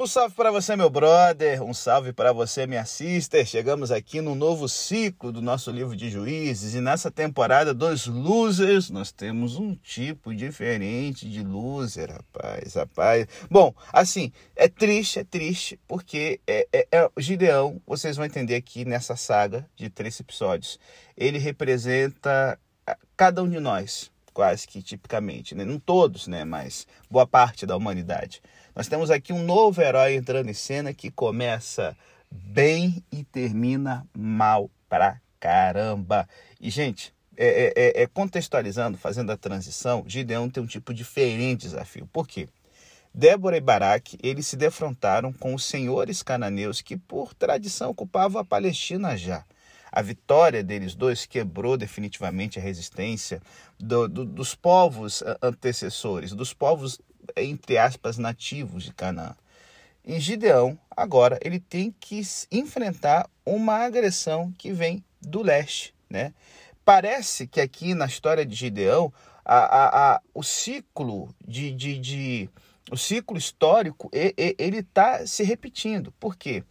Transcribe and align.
Um 0.00 0.06
salve 0.06 0.32
para 0.36 0.52
você, 0.52 0.76
meu 0.76 0.88
brother. 0.88 1.60
Um 1.60 1.74
salve 1.74 2.12
para 2.12 2.32
você, 2.32 2.68
minha 2.68 2.84
sister. 2.84 3.44
Chegamos 3.44 3.90
aqui 3.90 4.20
no 4.20 4.36
novo 4.36 4.68
ciclo 4.68 5.32
do 5.32 5.42
nosso 5.42 5.72
livro 5.72 5.96
de 5.96 6.08
juízes 6.08 6.74
e 6.74 6.80
nessa 6.80 7.10
temporada 7.10 7.74
dos 7.74 8.06
losers 8.06 8.90
nós 8.90 9.10
temos 9.10 9.56
um 9.56 9.74
tipo 9.74 10.32
diferente 10.32 11.28
de 11.28 11.42
loser, 11.42 12.12
rapaz, 12.12 12.74
rapaz. 12.74 13.26
Bom, 13.50 13.74
assim, 13.92 14.30
é 14.54 14.68
triste, 14.68 15.18
é 15.18 15.24
triste, 15.24 15.80
porque 15.88 16.38
é, 16.46 16.68
é, 16.72 16.86
é 16.92 17.10
Gideão, 17.18 17.82
vocês 17.84 18.16
vão 18.16 18.24
entender 18.24 18.54
aqui 18.54 18.84
nessa 18.84 19.16
saga 19.16 19.68
de 19.74 19.90
três 19.90 20.20
episódios. 20.20 20.78
Ele 21.16 21.38
representa 21.38 22.56
cada 23.16 23.42
um 23.42 23.50
de 23.50 23.58
nós, 23.58 24.12
quase 24.32 24.64
que 24.68 24.80
tipicamente, 24.80 25.56
né? 25.56 25.64
não 25.64 25.80
todos, 25.80 26.28
né, 26.28 26.44
mas 26.44 26.86
boa 27.10 27.26
parte 27.26 27.66
da 27.66 27.76
humanidade. 27.76 28.40
Nós 28.74 28.88
temos 28.88 29.10
aqui 29.10 29.32
um 29.32 29.42
novo 29.42 29.80
herói 29.80 30.14
entrando 30.14 30.48
em 30.48 30.54
cena 30.54 30.94
que 30.94 31.10
começa 31.10 31.96
bem 32.30 33.02
e 33.10 33.24
termina 33.24 34.06
mal 34.16 34.70
pra 34.88 35.20
caramba. 35.40 36.28
E, 36.60 36.70
gente, 36.70 37.12
é, 37.36 37.72
é, 37.76 38.02
é, 38.02 38.06
contextualizando, 38.06 38.98
fazendo 38.98 39.30
a 39.30 39.36
transição, 39.36 40.04
Gideão 40.06 40.50
tem 40.50 40.62
um 40.62 40.66
tipo 40.66 40.92
diferente 40.92 41.60
de 41.60 41.68
desafio. 41.68 42.08
Por 42.12 42.26
quê? 42.26 42.48
Débora 43.14 43.56
e 43.56 43.60
Baraque, 43.60 44.18
eles 44.22 44.46
se 44.46 44.56
defrontaram 44.56 45.32
com 45.32 45.54
os 45.54 45.64
senhores 45.64 46.22
cananeus 46.22 46.80
que, 46.80 46.96
por 46.96 47.34
tradição, 47.34 47.90
ocupavam 47.90 48.40
a 48.40 48.44
Palestina 48.44 49.16
já. 49.16 49.44
A 49.90 50.02
vitória 50.02 50.62
deles 50.62 50.94
dois 50.94 51.24
quebrou 51.24 51.76
definitivamente 51.76 52.58
a 52.58 52.62
resistência 52.62 53.40
do, 53.78 54.06
do, 54.06 54.24
dos 54.24 54.54
povos 54.54 55.22
antecessores, 55.40 56.32
dos 56.32 56.52
povos, 56.52 57.00
entre 57.36 57.78
aspas, 57.78 58.18
nativos 58.18 58.84
de 58.84 58.92
Canaã. 58.92 59.34
E 60.04 60.18
Gideão, 60.18 60.78
agora, 60.96 61.38
ele 61.42 61.60
tem 61.60 61.94
que 62.00 62.22
enfrentar 62.50 63.28
uma 63.44 63.74
agressão 63.74 64.52
que 64.56 64.72
vem 64.72 65.04
do 65.20 65.42
leste. 65.42 65.94
Né? 66.08 66.32
Parece 66.84 67.46
que 67.46 67.60
aqui 67.60 67.94
na 67.94 68.06
história 68.06 68.46
de 68.46 68.54
Gideão, 68.54 69.12
a, 69.44 69.58
a, 69.58 70.14
a, 70.14 70.20
o 70.32 70.42
ciclo 70.42 71.34
de, 71.46 71.72
de, 71.72 71.98
de 71.98 72.50
o 72.90 72.96
ciclo 72.96 73.36
histórico 73.36 74.10
ele 74.12 74.78
está 74.78 75.26
se 75.26 75.42
repetindo. 75.42 76.12
Por 76.12 76.36
quê? 76.36 76.64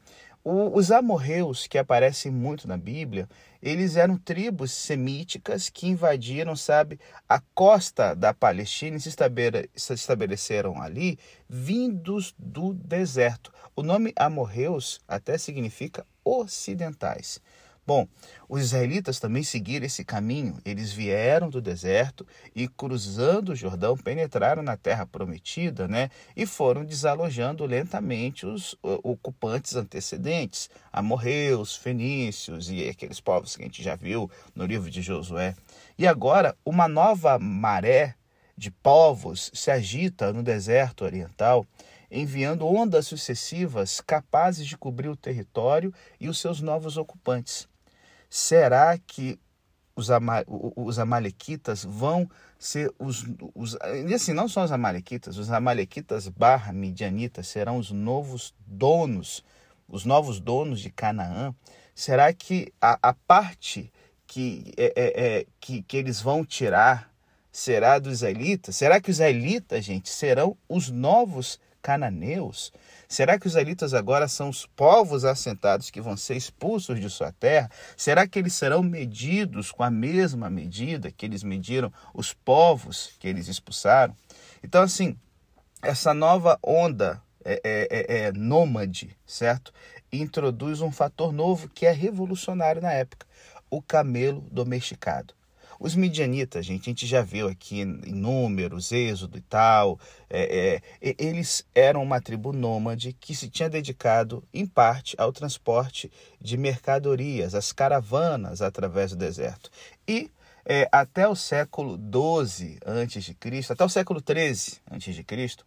Os 0.43 0.91
amorreus, 0.91 1.67
que 1.67 1.77
aparecem 1.77 2.31
muito 2.31 2.67
na 2.67 2.77
Bíblia, 2.77 3.27
eles 3.61 3.95
eram 3.95 4.17
tribos 4.17 4.71
semíticas 4.71 5.69
que 5.69 5.87
invadiram, 5.87 6.55
sabe, 6.55 6.99
a 7.27 7.39
costa 7.53 8.13
da 8.13 8.33
Palestina 8.33 8.97
e 8.97 9.01
se, 9.01 9.93
estabeleceram 9.93 10.81
ali, 10.81 11.17
vindos 11.49 12.33
do 12.37 12.73
deserto. 12.73 13.51
O 13.75 13.83
nome 13.83 14.13
amorreus 14.15 14.99
até 15.07 15.37
significa 15.37 16.05
ocidentais. 16.23 17.41
Bom, 17.87 18.05
os 18.49 18.61
israelitas 18.61 19.17
também 19.17 19.43
seguiram 19.43 19.85
esse 19.85 20.03
caminho. 20.03 20.59
Eles 20.65 20.91
vieram 20.91 21.49
do 21.49 21.61
deserto 21.61 22.27
e, 22.53 22.67
cruzando 22.67 23.53
o 23.53 23.55
Jordão, 23.55 23.95
penetraram 23.95 24.61
na 24.61 24.75
terra 24.75 25.05
prometida, 25.05 25.87
né? 25.87 26.09
E 26.35 26.45
foram 26.45 26.83
desalojando 26.83 27.65
lentamente 27.65 28.45
os 28.45 28.75
ocupantes 28.83 29.77
antecedentes, 29.77 30.69
amorreus, 30.91 31.77
fenícios 31.77 32.69
e 32.69 32.89
aqueles 32.89 33.21
povos 33.21 33.55
que 33.55 33.61
a 33.63 33.65
gente 33.65 33.81
já 33.81 33.95
viu 33.95 34.29
no 34.53 34.65
livro 34.65 34.91
de 34.91 35.01
Josué. 35.01 35.55
E 35.97 36.05
agora, 36.05 36.57
uma 36.65 36.89
nova 36.89 37.39
maré 37.39 38.15
de 38.57 38.69
povos 38.69 39.49
se 39.53 39.71
agita 39.71 40.33
no 40.33 40.43
deserto 40.43 41.05
oriental 41.05 41.65
enviando 42.09 42.65
ondas 42.65 43.07
sucessivas 43.07 44.01
capazes 44.01 44.65
de 44.65 44.77
cobrir 44.77 45.09
o 45.09 45.15
território 45.15 45.93
e 46.19 46.29
os 46.29 46.39
seus 46.39 46.61
novos 46.61 46.97
ocupantes. 46.97 47.67
Será 48.29 48.97
que 48.97 49.39
os, 49.95 50.11
ama, 50.11 50.43
os 50.47 50.99
amalequitas 50.99 51.83
vão 51.83 52.29
ser 52.59 52.93
os, 52.99 53.25
os. 53.55 53.75
E 54.07 54.13
assim, 54.13 54.31
não 54.31 54.47
só 54.47 54.63
os 54.63 54.71
amalequitas, 54.71 55.37
os 55.37 55.51
amalequitas 55.51 56.27
barra 56.27 56.71
midianitas 56.71 57.47
serão 57.47 57.77
os 57.77 57.91
novos 57.91 58.53
donos, 58.65 59.43
os 59.87 60.05
novos 60.05 60.39
donos 60.39 60.79
de 60.79 60.91
Canaã. 60.91 61.53
Será 61.95 62.31
que 62.31 62.71
a, 62.79 62.99
a 63.01 63.13
parte 63.13 63.91
que, 64.27 64.71
é, 64.77 64.93
é, 64.95 65.25
é, 65.25 65.45
que, 65.59 65.81
que 65.81 65.97
eles 65.97 66.21
vão 66.21 66.45
tirar 66.45 67.11
será 67.51 67.97
dos 67.97 68.13
israelitas? 68.13 68.75
Será 68.75 69.01
que 69.01 69.09
os 69.09 69.15
israelitas, 69.15 69.83
gente, 69.83 70.09
serão 70.09 70.55
os 70.69 70.91
novos 70.91 71.59
cananeus? 71.87 72.73
Será 73.07 73.39
que 73.39 73.47
os 73.47 73.53
israelitas 73.53 73.93
agora 73.93 74.27
são 74.27 74.49
os 74.49 74.65
povos 74.65 75.23
assentados 75.23 75.89
que 75.89 76.01
vão 76.01 76.17
ser 76.17 76.35
expulsos 76.35 76.99
de 76.99 77.09
sua 77.09 77.31
terra? 77.31 77.71
Será 77.95 78.27
que 78.27 78.37
eles 78.37 78.51
serão 78.51 78.83
medidos 78.83 79.71
com 79.71 79.83
a 79.83 79.89
mesma 79.89 80.49
medida 80.49 81.09
que 81.09 81.25
eles 81.25 81.43
mediram 81.43 81.89
os 82.13 82.33
povos 82.33 83.11
que 83.17 83.25
eles 83.25 83.47
expulsaram? 83.47 84.13
Então, 84.61 84.81
assim, 84.81 85.17
essa 85.81 86.13
nova 86.13 86.59
onda 86.61 87.21
é, 87.45 87.61
é, 87.63 87.87
é, 87.89 88.21
é 88.23 88.31
nômade, 88.33 89.17
certo? 89.25 89.71
Introduz 90.11 90.81
um 90.81 90.91
fator 90.91 91.31
novo 91.31 91.69
que 91.69 91.85
é 91.85 91.91
revolucionário 91.91 92.81
na 92.81 92.91
época: 92.91 93.25
o 93.69 93.81
camelo 93.81 94.41
domesticado. 94.51 95.36
Os 95.79 95.95
midianitas, 95.95 96.65
gente, 96.65 96.89
a 96.89 96.91
gente 96.91 97.05
já 97.05 97.21
viu 97.21 97.47
aqui 97.47 97.81
em 97.81 98.13
números, 98.13 98.91
êxodo 98.91 99.37
e 99.37 99.41
tal, 99.41 99.99
é, 100.29 100.81
é, 101.01 101.15
eles 101.19 101.65
eram 101.75 102.01
uma 102.01 102.19
tribo 102.19 102.51
nômade 102.51 103.13
que 103.13 103.35
se 103.35 103.49
tinha 103.49 103.69
dedicado, 103.69 104.43
em 104.53 104.65
parte, 104.65 105.15
ao 105.19 105.31
transporte 105.31 106.11
de 106.41 106.57
mercadorias, 106.57 107.53
as 107.53 107.71
caravanas 107.71 108.61
através 108.61 109.11
do 109.11 109.17
deserto. 109.17 109.69
E 110.07 110.31
é, 110.69 110.89
até 110.91 111.27
o 111.27 111.35
século 111.35 111.97
XII 111.97 112.77
a.C., 112.85 113.71
até 113.71 113.85
o 113.85 113.89
século 113.89 114.19
XIII 114.19 114.81
a.C., 114.91 115.57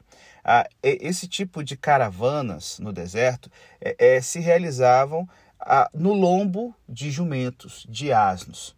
a, 0.44 0.68
esse 0.82 1.26
tipo 1.26 1.64
de 1.64 1.76
caravanas 1.76 2.78
no 2.78 2.92
deserto 2.92 3.50
é, 3.80 4.16
é, 4.16 4.20
se 4.20 4.40
realizavam 4.40 5.28
no 5.92 6.14
lombo 6.14 6.74
de 6.88 7.10
jumentos, 7.10 7.86
de 7.86 8.10
asnos. 8.10 8.74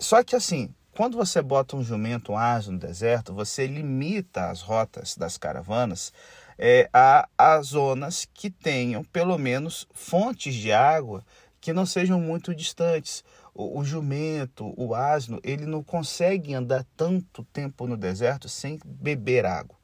Só 0.00 0.24
que 0.24 0.34
assim, 0.34 0.74
quando 0.92 1.18
você 1.18 1.42
bota 1.42 1.76
um 1.76 1.84
jumento, 1.84 2.32
um 2.32 2.38
asno 2.38 2.72
no 2.72 2.78
deserto, 2.78 3.34
você 3.34 3.66
limita 3.66 4.48
as 4.48 4.62
rotas 4.62 5.14
das 5.14 5.36
caravanas 5.36 6.10
é, 6.58 6.88
a, 6.90 7.28
a 7.36 7.60
zonas 7.60 8.26
que 8.32 8.50
tenham 8.50 9.04
pelo 9.04 9.36
menos 9.36 9.86
fontes 9.92 10.54
de 10.54 10.72
água 10.72 11.22
que 11.60 11.74
não 11.74 11.84
sejam 11.84 12.18
muito 12.18 12.54
distantes. 12.54 13.22
O, 13.54 13.80
o, 13.80 13.84
jumento, 13.84 14.72
o 14.74 14.94
asno, 14.94 15.38
ele 15.44 15.66
não 15.66 15.82
consegue 15.82 16.54
andar 16.54 16.86
tanto 16.96 17.44
tempo 17.52 17.86
no 17.86 17.96
deserto 17.96 18.48
sem 18.48 18.78
beber 18.82 19.44
água. 19.44 19.76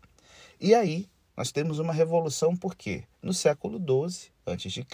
E 0.58 0.74
aí 0.74 1.06
nós 1.36 1.52
temos 1.52 1.78
uma 1.78 1.92
revolução 1.92 2.56
porque 2.56 3.04
no 3.22 3.34
século 3.34 3.78
XII 3.78 4.30
a.C., 4.46 4.86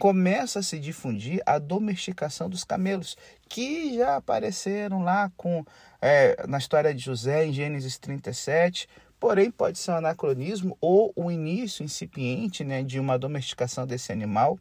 começa 0.00 0.60
a 0.60 0.62
se 0.62 0.78
difundir 0.78 1.42
a 1.44 1.58
domesticação 1.58 2.48
dos 2.48 2.64
camelos, 2.64 3.18
que 3.46 3.94
já 3.96 4.16
apareceram 4.16 5.02
lá 5.02 5.30
com 5.36 5.62
é, 6.00 6.46
na 6.48 6.56
história 6.56 6.94
de 6.94 7.04
José, 7.04 7.44
em 7.44 7.52
Gênesis 7.52 7.98
37, 7.98 8.88
porém 9.20 9.50
pode 9.50 9.78
ser 9.78 9.90
um 9.90 9.96
anacronismo 9.96 10.74
ou 10.80 11.12
o 11.14 11.30
início 11.30 11.84
incipiente 11.84 12.64
né, 12.64 12.82
de 12.82 12.98
uma 12.98 13.18
domesticação 13.18 13.86
desse 13.86 14.10
animal. 14.10 14.58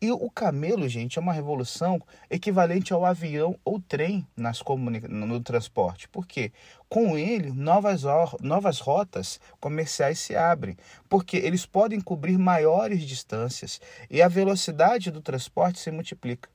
E 0.00 0.12
o 0.12 0.30
camelo, 0.30 0.88
gente, 0.88 1.18
é 1.18 1.20
uma 1.20 1.32
revolução 1.32 2.00
equivalente 2.30 2.92
ao 2.92 3.04
avião 3.04 3.58
ou 3.64 3.80
trem 3.80 4.24
nas 4.36 4.62
comunica 4.62 5.08
no 5.08 5.40
transporte. 5.40 6.08
Por 6.08 6.24
quê? 6.24 6.52
Com 6.88 7.18
ele, 7.18 7.50
novas, 7.50 8.04
novas 8.40 8.78
rotas 8.78 9.40
comerciais 9.58 10.20
se 10.20 10.36
abrem, 10.36 10.76
porque 11.08 11.36
eles 11.36 11.66
podem 11.66 12.00
cobrir 12.00 12.38
maiores 12.38 13.02
distâncias 13.02 13.80
e 14.08 14.22
a 14.22 14.28
velocidade 14.28 15.10
do 15.10 15.20
transporte 15.20 15.80
se 15.80 15.90
multiplica. 15.90 16.48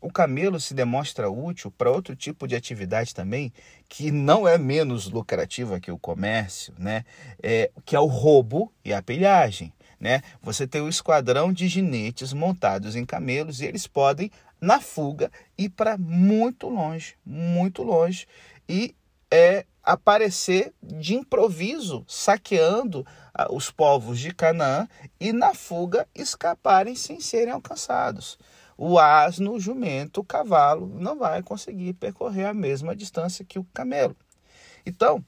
O 0.00 0.12
camelo 0.12 0.60
se 0.60 0.72
demonstra 0.72 1.28
útil 1.28 1.72
para 1.72 1.90
outro 1.90 2.14
tipo 2.14 2.46
de 2.46 2.54
atividade 2.54 3.12
também, 3.12 3.52
que 3.88 4.12
não 4.12 4.46
é 4.46 4.56
menos 4.56 5.10
lucrativa 5.10 5.80
que 5.80 5.90
o 5.90 5.98
comércio, 5.98 6.72
né? 6.78 7.04
É, 7.42 7.72
que 7.84 7.96
é 7.96 8.00
o 8.00 8.06
roubo 8.06 8.72
e 8.84 8.92
a 8.92 9.02
pilhagem 9.02 9.72
né? 10.04 10.20
Você 10.42 10.66
tem 10.66 10.82
o 10.82 10.84
um 10.84 10.88
esquadrão 10.88 11.50
de 11.50 11.66
ginetes 11.66 12.34
montados 12.34 12.94
em 12.94 13.06
camelos 13.06 13.62
e 13.62 13.64
eles 13.64 13.86
podem, 13.86 14.30
na 14.60 14.78
fuga, 14.78 15.32
ir 15.56 15.70
para 15.70 15.96
muito 15.96 16.68
longe, 16.68 17.14
muito 17.24 17.82
longe 17.82 18.26
e 18.68 18.94
é, 19.30 19.64
aparecer 19.82 20.74
de 20.82 21.14
improviso, 21.14 22.04
saqueando 22.06 23.06
os 23.48 23.70
povos 23.70 24.18
de 24.18 24.34
Canaã 24.34 24.86
e 25.18 25.32
na 25.32 25.54
fuga 25.54 26.06
escaparem 26.14 26.94
sem 26.94 27.18
serem 27.18 27.54
alcançados. 27.54 28.38
O 28.76 28.98
asno, 28.98 29.52
o 29.52 29.60
jumento, 29.60 30.20
o 30.20 30.24
cavalo 30.24 30.86
não 31.00 31.18
vai 31.18 31.42
conseguir 31.42 31.94
percorrer 31.94 32.44
a 32.44 32.52
mesma 32.52 32.94
distância 32.94 33.42
que 33.42 33.58
o 33.58 33.64
camelo. 33.72 34.14
Então, 34.84 35.24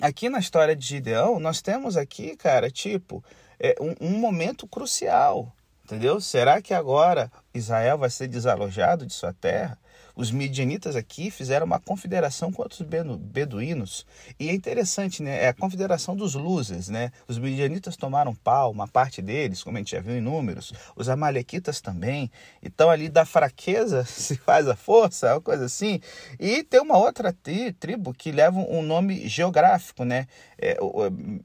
aqui 0.00 0.28
na 0.28 0.40
história 0.40 0.74
de 0.74 0.84
Gideão, 0.84 1.38
nós 1.38 1.62
temos 1.62 1.96
aqui, 1.96 2.34
cara, 2.34 2.68
tipo, 2.68 3.22
é 3.62 3.76
um, 3.80 3.94
um 4.00 4.18
momento 4.18 4.66
crucial, 4.66 5.52
entendeu? 5.84 6.20
Será 6.20 6.60
que 6.60 6.74
agora 6.74 7.30
Israel 7.54 7.98
vai 7.98 8.10
ser 8.10 8.28
desalojado 8.28 9.06
de 9.06 9.12
sua 9.12 9.32
terra? 9.32 9.78
Os 10.14 10.30
midianitas 10.30 10.94
aqui 10.94 11.30
fizeram 11.30 11.64
uma 11.64 11.80
confederação 11.80 12.52
com 12.52 12.62
outros 12.62 12.82
beduínos. 12.82 14.06
E 14.38 14.50
é 14.50 14.52
interessante, 14.52 15.22
né? 15.22 15.44
É 15.44 15.48
a 15.48 15.54
confederação 15.54 16.14
dos 16.14 16.34
losers, 16.34 16.88
né? 16.88 17.10
Os 17.26 17.38
midianitas 17.38 17.96
tomaram 17.96 18.34
pau, 18.34 18.70
uma 18.70 18.86
parte 18.86 19.22
deles, 19.22 19.62
como 19.62 19.76
a 19.76 19.80
gente 19.80 19.92
já 19.92 20.00
viu 20.00 20.16
em 20.16 20.20
números. 20.20 20.72
Os 20.94 21.08
amalequitas 21.08 21.80
também. 21.80 22.30
Então 22.62 22.90
ali 22.90 23.08
da 23.08 23.24
fraqueza 23.24 24.04
se 24.06 24.36
faz 24.36 24.68
a 24.68 24.76
força, 24.76 25.32
uma 25.32 25.40
coisa 25.40 25.64
assim. 25.64 25.98
E 26.38 26.62
tem 26.62 26.80
uma 26.80 26.98
outra 26.98 27.32
tri 27.32 27.72
tribo 27.72 28.12
que 28.12 28.30
leva 28.30 28.58
um 28.58 28.82
nome 28.82 29.26
geográfico, 29.26 30.04
né? 30.04 30.26
É, 30.58 30.76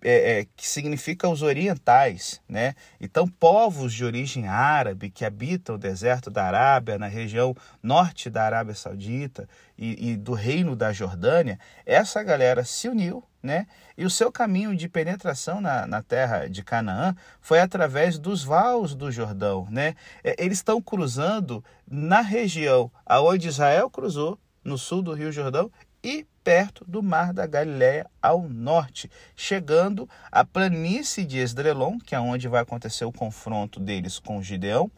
é, 0.03 0.39
é, 0.39 0.45
que 0.55 0.67
significa 0.67 1.29
os 1.29 1.41
orientais, 1.41 2.41
né? 2.49 2.75
Então 2.99 3.27
povos 3.27 3.93
de 3.93 4.03
origem 4.03 4.47
árabe 4.47 5.09
que 5.09 5.23
habitam 5.23 5.75
o 5.75 5.77
deserto 5.77 5.96
da 6.31 6.45
Arábia, 6.45 6.97
na 6.97 7.07
região 7.07 7.55
norte 7.81 8.29
da 8.29 8.43
Arábia, 8.43 8.75
Saudita 8.75 9.47
e, 9.77 10.11
e 10.11 10.17
do 10.17 10.33
Reino 10.33 10.75
da 10.75 10.91
Jordânia, 10.93 11.59
essa 11.85 12.23
galera 12.23 12.63
se 12.63 12.87
uniu 12.87 13.23
né? 13.47 13.65
E 13.97 14.05
o 14.05 14.09
seu 14.09 14.31
caminho 14.31 14.75
de 14.75 14.89
penetração 14.89 15.61
na, 15.61 15.87
na 15.87 16.03
terra 16.03 16.47
de 16.47 16.63
Canaã 16.63 17.15
foi 17.39 17.59
através 17.59 18.19
dos 18.19 18.43
vales 18.43 18.93
do 18.93 19.11
Jordão, 19.11 19.67
né? 19.71 19.95
É, 20.23 20.35
eles 20.37 20.57
estão 20.57 20.81
cruzando 20.81 21.63
na 21.89 22.21
região 22.21 22.91
aonde 23.05 23.47
Israel 23.47 23.89
cruzou, 23.89 24.37
no 24.63 24.77
sul 24.77 25.01
do 25.01 25.13
Rio 25.13 25.31
Jordão, 25.31 25.71
e 26.03 26.27
perto 26.43 26.85
do 26.85 27.01
Mar 27.01 27.33
da 27.33 27.45
Galiléia 27.45 28.05
ao 28.21 28.47
norte, 28.47 29.09
chegando 29.35 30.09
à 30.31 30.45
planície 30.45 31.25
de 31.25 31.39
Esdrelon, 31.39 31.97
que 31.99 32.15
é 32.15 32.19
onde 32.19 32.47
vai 32.47 32.61
acontecer 32.61 33.05
o 33.05 33.11
confronto 33.11 33.79
deles 33.79 34.19
com 34.19 34.41
Gideão, 34.41 34.91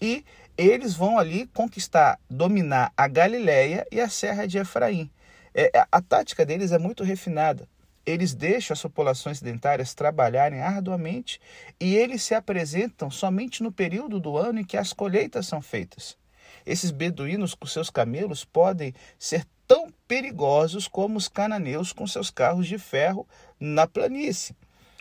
e 0.00 0.24
eles 0.56 0.94
vão 0.94 1.18
ali 1.18 1.46
conquistar, 1.48 2.18
dominar 2.30 2.92
a 2.96 3.08
Galileia 3.08 3.86
e 3.90 4.00
a 4.00 4.08
Serra 4.08 4.46
de 4.46 4.58
Efraim. 4.58 5.10
É, 5.54 5.70
a 5.90 6.00
tática 6.00 6.44
deles 6.44 6.72
é 6.72 6.78
muito 6.78 7.04
refinada. 7.04 7.68
Eles 8.06 8.34
deixam 8.34 8.74
as 8.74 8.82
populações 8.82 9.38
sedentárias 9.38 9.94
trabalharem 9.94 10.60
arduamente 10.60 11.40
e 11.80 11.96
eles 11.96 12.22
se 12.22 12.34
apresentam 12.34 13.10
somente 13.10 13.62
no 13.62 13.72
período 13.72 14.20
do 14.20 14.36
ano 14.36 14.60
em 14.60 14.64
que 14.64 14.76
as 14.76 14.92
colheitas 14.92 15.46
são 15.46 15.62
feitas. 15.62 16.16
Esses 16.66 16.90
beduínos 16.90 17.54
com 17.54 17.66
seus 17.66 17.90
camelos 17.90 18.44
podem 18.44 18.94
ser 19.18 19.44
tão 19.66 19.88
perigosos 20.06 20.86
como 20.86 21.16
os 21.16 21.28
cananeus 21.28 21.92
com 21.92 22.06
seus 22.06 22.30
carros 22.30 22.66
de 22.66 22.78
ferro 22.78 23.26
na 23.58 23.86
planície. 23.86 24.54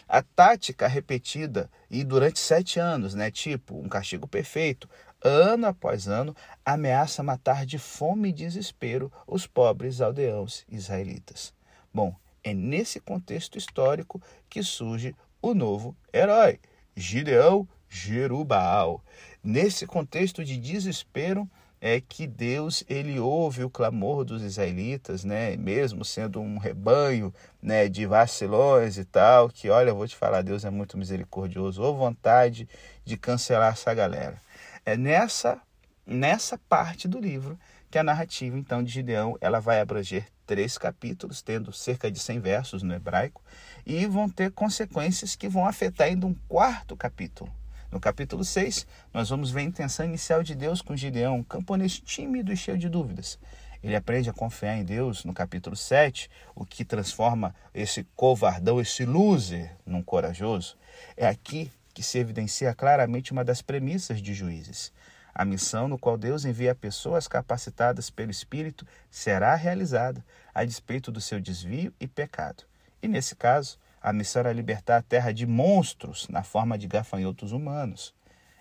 A 0.07 0.21
tática 0.21 0.87
repetida 0.87 1.69
e 1.89 2.03
durante 2.03 2.39
sete 2.39 2.79
anos, 2.79 3.13
né, 3.15 3.31
tipo 3.31 3.79
um 3.79 3.89
castigo 3.89 4.27
perfeito, 4.27 4.89
ano 5.23 5.67
após 5.67 6.07
ano, 6.07 6.35
ameaça 6.65 7.23
matar 7.23 7.65
de 7.65 7.79
fome 7.79 8.29
e 8.29 8.33
desespero 8.33 9.11
os 9.25 9.47
pobres 9.47 10.01
aldeãos 10.01 10.65
israelitas. 10.69 11.53
Bom, 11.93 12.13
é 12.43 12.53
nesse 12.53 12.99
contexto 12.99 13.57
histórico 13.57 14.21
que 14.49 14.61
surge 14.61 15.15
o 15.41 15.53
novo 15.53 15.95
herói, 16.13 16.59
Gideão 16.95 17.67
Jerubal. 17.89 19.01
Nesse 19.43 19.85
contexto 19.85 20.43
de 20.43 20.57
desespero 20.57 21.49
é 21.79 21.99
que 21.99 22.25
Deus 22.25 22.81
ele 22.87 23.19
ouve 23.19 23.63
o 23.63 23.69
clamor 23.69 24.23
dos 24.23 24.41
israelitas, 24.41 25.25
né? 25.25 25.57
Mesmo 25.57 26.05
sendo 26.05 26.39
um 26.39 26.57
rebanho, 26.57 27.33
né, 27.61 27.89
de 27.89 28.05
vacilões 28.05 28.97
e 28.97 29.03
tal, 29.03 29.49
que 29.49 29.69
olha, 29.69 29.89
eu 29.89 29.95
vou 29.95 30.07
te 30.07 30.15
falar, 30.15 30.41
Deus 30.41 30.63
é 30.63 30.69
muito 30.69 30.97
misericordioso, 30.97 31.81
ou 31.81 31.93
vontade 31.95 32.69
de 33.03 33.17
cancelar 33.17 33.73
essa 33.73 33.93
galera. 33.93 34.41
É 34.85 34.97
nessa 34.97 35.61
nessa 36.05 36.57
parte 36.67 37.07
do 37.07 37.17
livro 37.19 37.57
que 37.89 37.97
a 37.97 38.03
narrativa 38.03 38.57
então 38.57 38.83
de 38.83 38.91
Gideão 38.91 39.37
ela 39.39 39.59
vai 39.59 39.79
abranger 39.79 40.27
três 40.45 40.77
capítulos, 40.77 41.41
tendo 41.41 41.71
cerca 41.71 42.11
de 42.11 42.19
100 42.19 42.39
versos 42.39 42.83
no 42.83 42.93
hebraico, 42.93 43.41
e 43.85 44.05
vão 44.05 44.27
ter 44.27 44.51
consequências 44.51 45.35
que 45.35 45.47
vão 45.47 45.65
afetar 45.65 46.07
ainda 46.07 46.27
um 46.27 46.33
quarto 46.47 46.97
capítulo. 46.97 47.49
No 47.89 47.99
capítulo 47.99 48.43
6, 48.43 48.85
nós 49.13 49.29
vamos 49.29 49.51
ver 49.51 49.61
a 49.61 49.63
intenção 49.63 50.05
inicial 50.05 50.43
de 50.43 50.55
Deus 50.55 50.81
com 50.81 50.97
Gideão, 50.97 51.37
um 51.37 51.43
camponês 51.43 51.99
tímido 51.99 52.51
e 52.51 52.57
cheio 52.57 52.77
de 52.77 52.89
dúvidas. 52.89 53.39
Ele 53.83 53.95
aprende 53.95 54.29
a 54.29 54.33
confiar 54.33 54.75
em 54.75 54.83
Deus 54.83 55.23
no 55.23 55.33
capítulo 55.33 55.75
7, 55.75 56.29
o 56.55 56.65
que 56.65 56.83
transforma 56.83 57.53
esse 57.73 58.03
covardão, 58.15 58.81
esse 58.81 59.05
loser, 59.05 59.75
num 59.85 60.01
corajoso. 60.01 60.75
É 61.15 61.27
aqui 61.27 61.71
que 61.93 62.03
se 62.03 62.17
evidencia 62.17 62.73
claramente 62.73 63.31
uma 63.31 63.43
das 63.43 63.61
premissas 63.61 64.21
de 64.21 64.33
Juízes. 64.33 64.91
A 65.33 65.43
missão 65.43 65.87
no 65.87 65.97
qual 65.97 66.17
Deus 66.17 66.45
envia 66.45 66.75
pessoas 66.75 67.27
capacitadas 67.27 68.09
pelo 68.09 68.31
Espírito 68.31 68.85
será 69.09 69.55
realizada 69.55 70.23
a 70.53 70.63
despeito 70.63 71.11
do 71.11 71.19
seu 71.19 71.39
desvio 71.39 71.93
e 71.99 72.07
pecado. 72.07 72.63
E 73.01 73.07
nesse 73.07 73.35
caso, 73.35 73.79
a 74.01 74.13
missão 74.13 74.41
era 74.41 74.53
libertar 74.53 74.97
a 74.97 75.01
terra 75.01 75.31
de 75.31 75.47
monstros 75.47 76.27
na 76.27 76.43
forma 76.43 76.77
de 76.77 76.87
gafanhotos 76.87 77.51
humanos. 77.51 78.13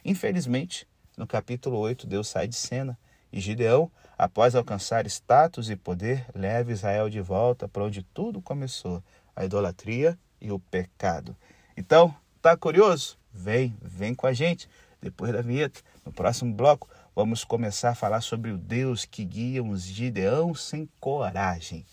Infelizmente, 0.05 0.87
no 1.17 1.27
capítulo 1.27 1.79
8, 1.79 2.07
Deus 2.07 2.29
sai 2.29 2.49
de 2.49 2.57
cena 2.57 2.99
e 3.33 3.41
Gideão, 3.41 3.91
após 4.17 4.55
alcançar 4.55 5.07
status 5.07 5.71
e 5.71 5.77
poder, 5.77 6.27
leva 6.35 6.73
Israel 6.73 7.09
de 7.09 7.21
volta 7.21 7.67
para 7.67 7.85
onde 7.85 8.03
tudo 8.03 8.43
começou, 8.43 9.03
a 9.35 9.45
idolatria 9.45 10.19
e 10.41 10.53
o 10.53 10.59
pecado. 10.59 11.37
Então, 11.77 12.15
tá 12.41 12.57
curioso? 12.57 13.19
Vem, 13.33 13.77
vem 13.81 14.15
com 14.15 14.27
a 14.27 14.33
gente. 14.33 14.69
Depois 15.01 15.33
da 15.33 15.43
vinheta, 15.43 15.81
no 16.07 16.13
próximo 16.13 16.55
bloco, 16.55 16.89
vamos 17.15 17.43
começar 17.45 17.91
a 17.91 17.95
falar 17.95 18.21
sobre 18.21 18.53
o 18.53 18.59
Deus 18.59 19.05
que 19.05 19.25
guia 19.25 19.63
uns 19.63 19.83
Gideão 19.83 20.55
sem 20.55 20.89
coragem. 21.01 21.85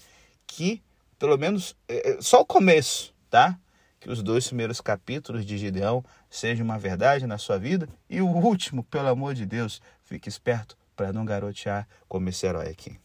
Que, 0.45 0.83
pelo 1.17 1.37
menos, 1.37 1.75
é, 1.87 2.11
é 2.11 2.21
só 2.21 2.41
o 2.41 2.45
começo, 2.45 3.13
tá? 3.29 3.57
Que 3.99 4.09
os 4.09 4.21
dois 4.21 4.47
primeiros 4.47 4.79
capítulos 4.79 5.45
de 5.45 5.57
Gideão 5.57 6.05
sejam 6.29 6.63
uma 6.63 6.77
verdade 6.77 7.25
na 7.25 7.37
sua 7.37 7.57
vida. 7.57 7.89
E 8.09 8.21
o 8.21 8.27
último, 8.27 8.83
pelo 8.83 9.07
amor 9.07 9.33
de 9.33 9.45
Deus, 9.45 9.81
fique 10.03 10.29
esperto 10.29 10.77
para 10.95 11.11
não 11.11 11.25
garotear 11.25 11.87
como 12.07 12.29
esse 12.29 12.45
herói 12.45 12.69
aqui. 12.69 12.99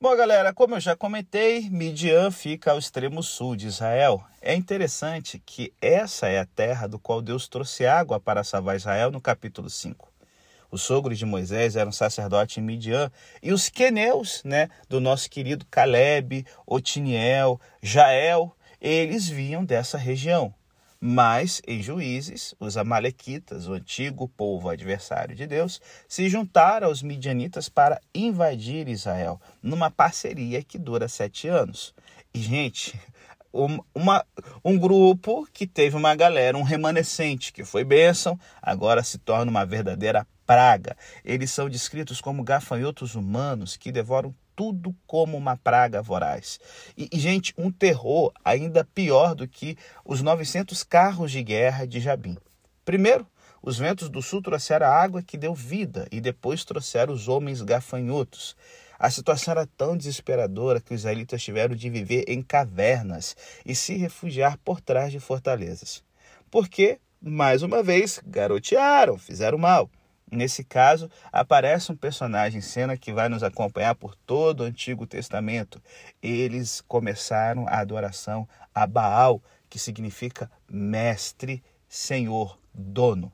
Bom, 0.00 0.16
galera, 0.16 0.54
como 0.54 0.76
eu 0.76 0.80
já 0.80 0.94
comentei, 0.94 1.68
Midian 1.68 2.30
fica 2.30 2.70
ao 2.70 2.78
extremo 2.78 3.20
sul 3.20 3.56
de 3.56 3.66
Israel. 3.66 4.22
É 4.40 4.54
interessante 4.54 5.42
que 5.44 5.72
essa 5.82 6.28
é 6.28 6.38
a 6.38 6.46
terra 6.46 6.86
do 6.86 7.00
qual 7.00 7.20
Deus 7.20 7.48
trouxe 7.48 7.84
água 7.84 8.20
para 8.20 8.44
salvar 8.44 8.76
Israel 8.76 9.10
no 9.10 9.20
capítulo 9.20 9.68
5. 9.68 10.08
Os 10.70 10.82
sogros 10.82 11.18
de 11.18 11.26
Moisés 11.26 11.74
eram 11.74 11.90
sacerdotes 11.90 12.58
em 12.58 12.60
Midian 12.60 13.10
e 13.42 13.52
os 13.52 13.68
queneus, 13.68 14.40
né, 14.44 14.68
do 14.88 15.00
nosso 15.00 15.28
querido 15.28 15.66
Caleb, 15.68 16.46
Otiniel, 16.64 17.60
Jael, 17.82 18.56
eles 18.80 19.28
vinham 19.28 19.64
dessa 19.64 19.98
região. 19.98 20.54
Mas, 21.00 21.62
em 21.66 21.80
Juízes, 21.80 22.56
os 22.58 22.76
Amalequitas, 22.76 23.68
o 23.68 23.74
antigo 23.74 24.28
povo 24.28 24.68
adversário 24.68 25.34
de 25.36 25.46
Deus, 25.46 25.80
se 26.08 26.28
juntaram 26.28 26.88
aos 26.88 27.02
midianitas 27.02 27.68
para 27.68 28.00
invadir 28.12 28.88
Israel, 28.88 29.40
numa 29.62 29.92
parceria 29.92 30.62
que 30.62 30.76
dura 30.76 31.06
sete 31.06 31.46
anos. 31.46 31.94
E, 32.34 32.40
gente, 32.40 33.00
uma, 33.94 34.24
um 34.64 34.76
grupo 34.76 35.46
que 35.52 35.68
teve 35.68 35.96
uma 35.96 36.16
galera, 36.16 36.58
um 36.58 36.62
remanescente, 36.62 37.52
que 37.52 37.64
foi 37.64 37.84
bênção, 37.84 38.38
agora 38.60 39.02
se 39.04 39.18
torna 39.18 39.50
uma 39.50 39.64
verdadeira 39.64 40.26
praga. 40.44 40.96
Eles 41.24 41.50
são 41.50 41.68
descritos 41.68 42.20
como 42.20 42.42
gafanhotos 42.42 43.14
humanos 43.14 43.76
que 43.76 43.92
devoram 43.92 44.34
tudo 44.58 44.92
como 45.06 45.36
uma 45.36 45.56
praga 45.56 46.02
voraz. 46.02 46.58
E, 46.96 47.08
e, 47.12 47.18
gente, 47.20 47.54
um 47.56 47.70
terror 47.70 48.32
ainda 48.44 48.84
pior 48.84 49.32
do 49.32 49.46
que 49.46 49.78
os 50.04 50.20
900 50.20 50.82
carros 50.82 51.30
de 51.30 51.40
guerra 51.44 51.86
de 51.86 52.00
Jabim. 52.00 52.36
Primeiro, 52.84 53.24
os 53.62 53.78
ventos 53.78 54.08
do 54.08 54.20
sul 54.20 54.42
trouxeram 54.42 54.88
a 54.88 54.90
água 54.90 55.22
que 55.22 55.38
deu 55.38 55.54
vida 55.54 56.08
e 56.10 56.20
depois 56.20 56.64
trouxeram 56.64 57.14
os 57.14 57.28
homens 57.28 57.62
gafanhotos. 57.62 58.56
A 58.98 59.08
situação 59.08 59.52
era 59.52 59.64
tão 59.64 59.96
desesperadora 59.96 60.80
que 60.80 60.92
os 60.92 61.02
israelitas 61.02 61.40
tiveram 61.40 61.76
de 61.76 61.88
viver 61.88 62.24
em 62.26 62.42
cavernas 62.42 63.36
e 63.64 63.76
se 63.76 63.96
refugiar 63.96 64.58
por 64.64 64.80
trás 64.80 65.12
de 65.12 65.20
fortalezas. 65.20 66.02
Porque, 66.50 66.98
mais 67.22 67.62
uma 67.62 67.80
vez, 67.80 68.20
garotearam, 68.26 69.18
fizeram 69.18 69.56
mal. 69.56 69.88
Nesse 70.30 70.62
caso, 70.62 71.10
aparece 71.32 71.90
um 71.90 71.96
personagem 71.96 72.58
em 72.58 72.62
cena 72.62 72.96
que 72.96 73.12
vai 73.12 73.28
nos 73.28 73.42
acompanhar 73.42 73.94
por 73.94 74.14
todo 74.14 74.60
o 74.60 74.64
Antigo 74.64 75.06
Testamento. 75.06 75.82
Eles 76.22 76.82
começaram 76.82 77.66
a 77.66 77.78
adoração 77.78 78.46
a 78.74 78.86
Baal, 78.86 79.42
que 79.70 79.78
significa 79.78 80.50
mestre, 80.68 81.62
senhor, 81.88 82.58
dono. 82.74 83.32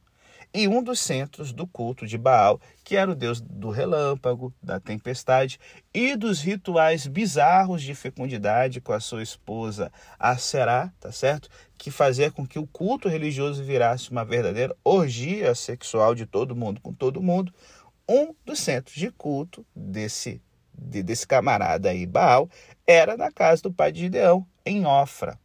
E 0.55 0.69
um 0.69 0.81
dos 0.81 1.01
centros 1.01 1.53
do 1.53 1.67
culto 1.67 2.07
de 2.07 2.17
Baal, 2.17 2.61
que 2.85 2.97
era 2.97 3.11
o 3.11 3.15
deus 3.15 3.41
do 3.41 3.71
relâmpago, 3.71 4.55
da 4.63 4.79
tempestade 4.79 5.59
e 5.93 6.15
dos 6.15 6.41
rituais 6.41 7.09
bizarros 7.09 7.83
de 7.83 7.93
fecundidade 7.93 8.81
com 8.81 8.93
a 8.93 9.01
sua 9.01 9.23
esposa 9.23 9.91
Aserá, 10.17 10.93
tá 11.01 11.11
certo? 11.11 11.49
Que 11.77 11.91
fazia 11.91 12.31
com 12.31 12.47
que 12.47 12.59
o 12.59 12.67
culto 12.69 13.09
religioso 13.09 13.65
virasse 13.65 14.13
uma 14.13 14.25
verdadeira 14.25 14.77
orgia 14.85 15.55
sexual 15.57 16.15
de 16.15 16.25
todo 16.25 16.55
mundo 16.55 16.81
com 16.81 16.93
todo 16.95 17.21
mundo. 17.21 17.53
Um 18.09 18.33
dos 18.45 18.61
centros 18.61 18.95
de 18.95 19.11
culto 19.11 19.67
desse 19.75 20.41
desse 20.77 21.25
camarada 21.25 21.91
aí, 21.91 22.05
Baal, 22.05 22.51
era 22.85 23.17
na 23.17 23.31
casa 23.31 23.63
do 23.63 23.73
pai 23.73 23.93
de 23.93 24.01
Gideão, 24.01 24.45
em 24.67 24.85
Ofra. 24.85 25.39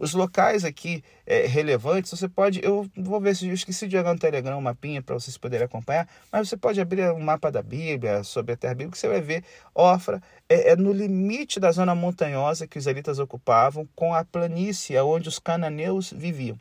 Os 0.00 0.14
locais 0.14 0.64
aqui 0.64 1.04
é, 1.26 1.44
relevantes, 1.46 2.10
você 2.10 2.26
pode. 2.26 2.58
Eu 2.64 2.88
vou 2.96 3.20
ver 3.20 3.36
se 3.36 3.46
eu 3.46 3.52
esqueci 3.52 3.86
de 3.86 3.98
jogar 3.98 4.14
no 4.14 4.18
Telegram 4.18 4.56
um 4.56 4.60
mapinha 4.62 5.02
para 5.02 5.14
vocês 5.14 5.36
poderem 5.36 5.66
acompanhar, 5.66 6.08
mas 6.32 6.48
você 6.48 6.56
pode 6.56 6.80
abrir 6.80 7.12
um 7.12 7.20
mapa 7.20 7.52
da 7.52 7.62
Bíblia 7.62 8.24
sobre 8.24 8.54
a 8.54 8.56
terra 8.56 8.74
bíblica, 8.74 8.96
você 8.96 9.08
vai 9.08 9.20
ver 9.20 9.44
Ofra 9.74 10.22
é, 10.48 10.70
é 10.70 10.76
no 10.76 10.90
limite 10.90 11.60
da 11.60 11.70
zona 11.70 11.94
montanhosa 11.94 12.66
que 12.66 12.78
os 12.78 12.84
israelitas 12.84 13.18
ocupavam 13.18 13.86
com 13.94 14.14
a 14.14 14.24
planície 14.24 14.98
onde 15.00 15.28
os 15.28 15.38
cananeus 15.38 16.10
viviam. 16.16 16.58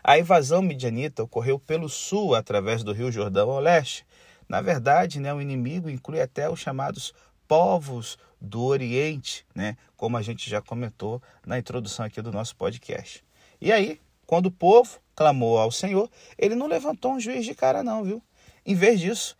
A 0.00 0.16
invasão 0.16 0.62
midianita 0.62 1.24
ocorreu 1.24 1.58
pelo 1.58 1.88
sul, 1.88 2.36
através 2.36 2.84
do 2.84 2.92
rio 2.92 3.10
Jordão 3.10 3.50
ao 3.50 3.58
leste. 3.58 4.06
Na 4.48 4.60
verdade, 4.60 5.18
né, 5.18 5.34
o 5.34 5.40
inimigo 5.40 5.90
inclui 5.90 6.20
até 6.20 6.48
os 6.48 6.60
chamados 6.60 7.12
povos 7.48 8.16
do 8.40 8.62
Oriente, 8.62 9.44
né? 9.54 9.76
Como 9.96 10.16
a 10.16 10.22
gente 10.22 10.48
já 10.48 10.62
comentou 10.62 11.22
na 11.46 11.58
introdução 11.58 12.06
aqui 12.06 12.22
do 12.22 12.32
nosso 12.32 12.56
podcast. 12.56 13.22
E 13.60 13.70
aí, 13.70 14.00
quando 14.26 14.46
o 14.46 14.50
povo 14.50 14.98
clamou 15.14 15.58
ao 15.58 15.70
Senhor, 15.70 16.08
ele 16.38 16.54
não 16.54 16.66
levantou 16.66 17.12
um 17.12 17.20
juiz 17.20 17.44
de 17.44 17.54
cara 17.54 17.82
não, 17.82 18.02
viu? 18.02 18.22
Em 18.64 18.74
vez 18.74 19.00
disso, 19.00 19.36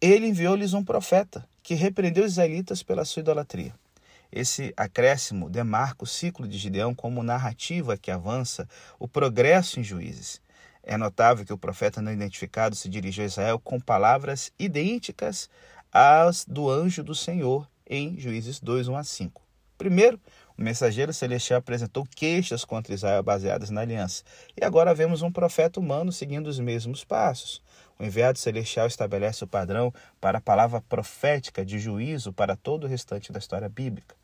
ele 0.00 0.26
enviou-lhes 0.26 0.74
um 0.74 0.82
profeta 0.84 1.48
que 1.62 1.74
repreendeu 1.74 2.24
os 2.24 2.32
israelitas 2.32 2.82
pela 2.82 3.04
sua 3.04 3.20
idolatria. 3.20 3.74
Esse 4.30 4.74
acréscimo 4.76 5.48
demarca 5.48 6.02
o 6.02 6.06
ciclo 6.06 6.48
de 6.48 6.58
Gideão 6.58 6.94
como 6.94 7.22
narrativa 7.22 7.96
que 7.96 8.10
avança 8.10 8.68
o 8.98 9.06
progresso 9.06 9.78
em 9.78 9.84
juízes. 9.84 10.42
É 10.82 10.96
notável 10.96 11.46
que 11.46 11.52
o 11.52 11.58
profeta 11.58 12.02
não 12.02 12.12
identificado 12.12 12.74
se 12.74 12.88
dirigiu 12.88 13.22
a 13.22 13.26
Israel 13.26 13.58
com 13.58 13.80
palavras 13.80 14.52
idênticas 14.58 15.48
às 15.92 16.44
do 16.44 16.68
anjo 16.68 17.04
do 17.04 17.14
Senhor 17.14 17.68
em 17.86 18.18
Juízes 18.18 18.60
2, 18.60 18.88
1 18.88 18.96
a 18.96 19.04
5. 19.04 19.42
Primeiro, 19.76 20.20
o 20.56 20.62
mensageiro 20.62 21.12
celestial 21.12 21.58
apresentou 21.58 22.06
queixas 22.14 22.64
contra 22.64 22.94
Israel 22.94 23.22
baseadas 23.22 23.70
na 23.70 23.80
aliança. 23.80 24.22
E 24.56 24.64
agora 24.64 24.94
vemos 24.94 25.20
um 25.20 25.32
profeta 25.32 25.80
humano 25.80 26.12
seguindo 26.12 26.46
os 26.46 26.60
mesmos 26.60 27.04
passos. 27.04 27.60
O 27.98 28.04
enviado 28.04 28.38
celestial 28.38 28.86
estabelece 28.86 29.42
o 29.42 29.48
padrão 29.48 29.92
para 30.20 30.38
a 30.38 30.40
palavra 30.40 30.80
profética 30.80 31.64
de 31.64 31.78
juízo 31.78 32.32
para 32.32 32.56
todo 32.56 32.84
o 32.84 32.88
restante 32.88 33.32
da 33.32 33.38
história 33.38 33.68
bíblica. 33.68 34.14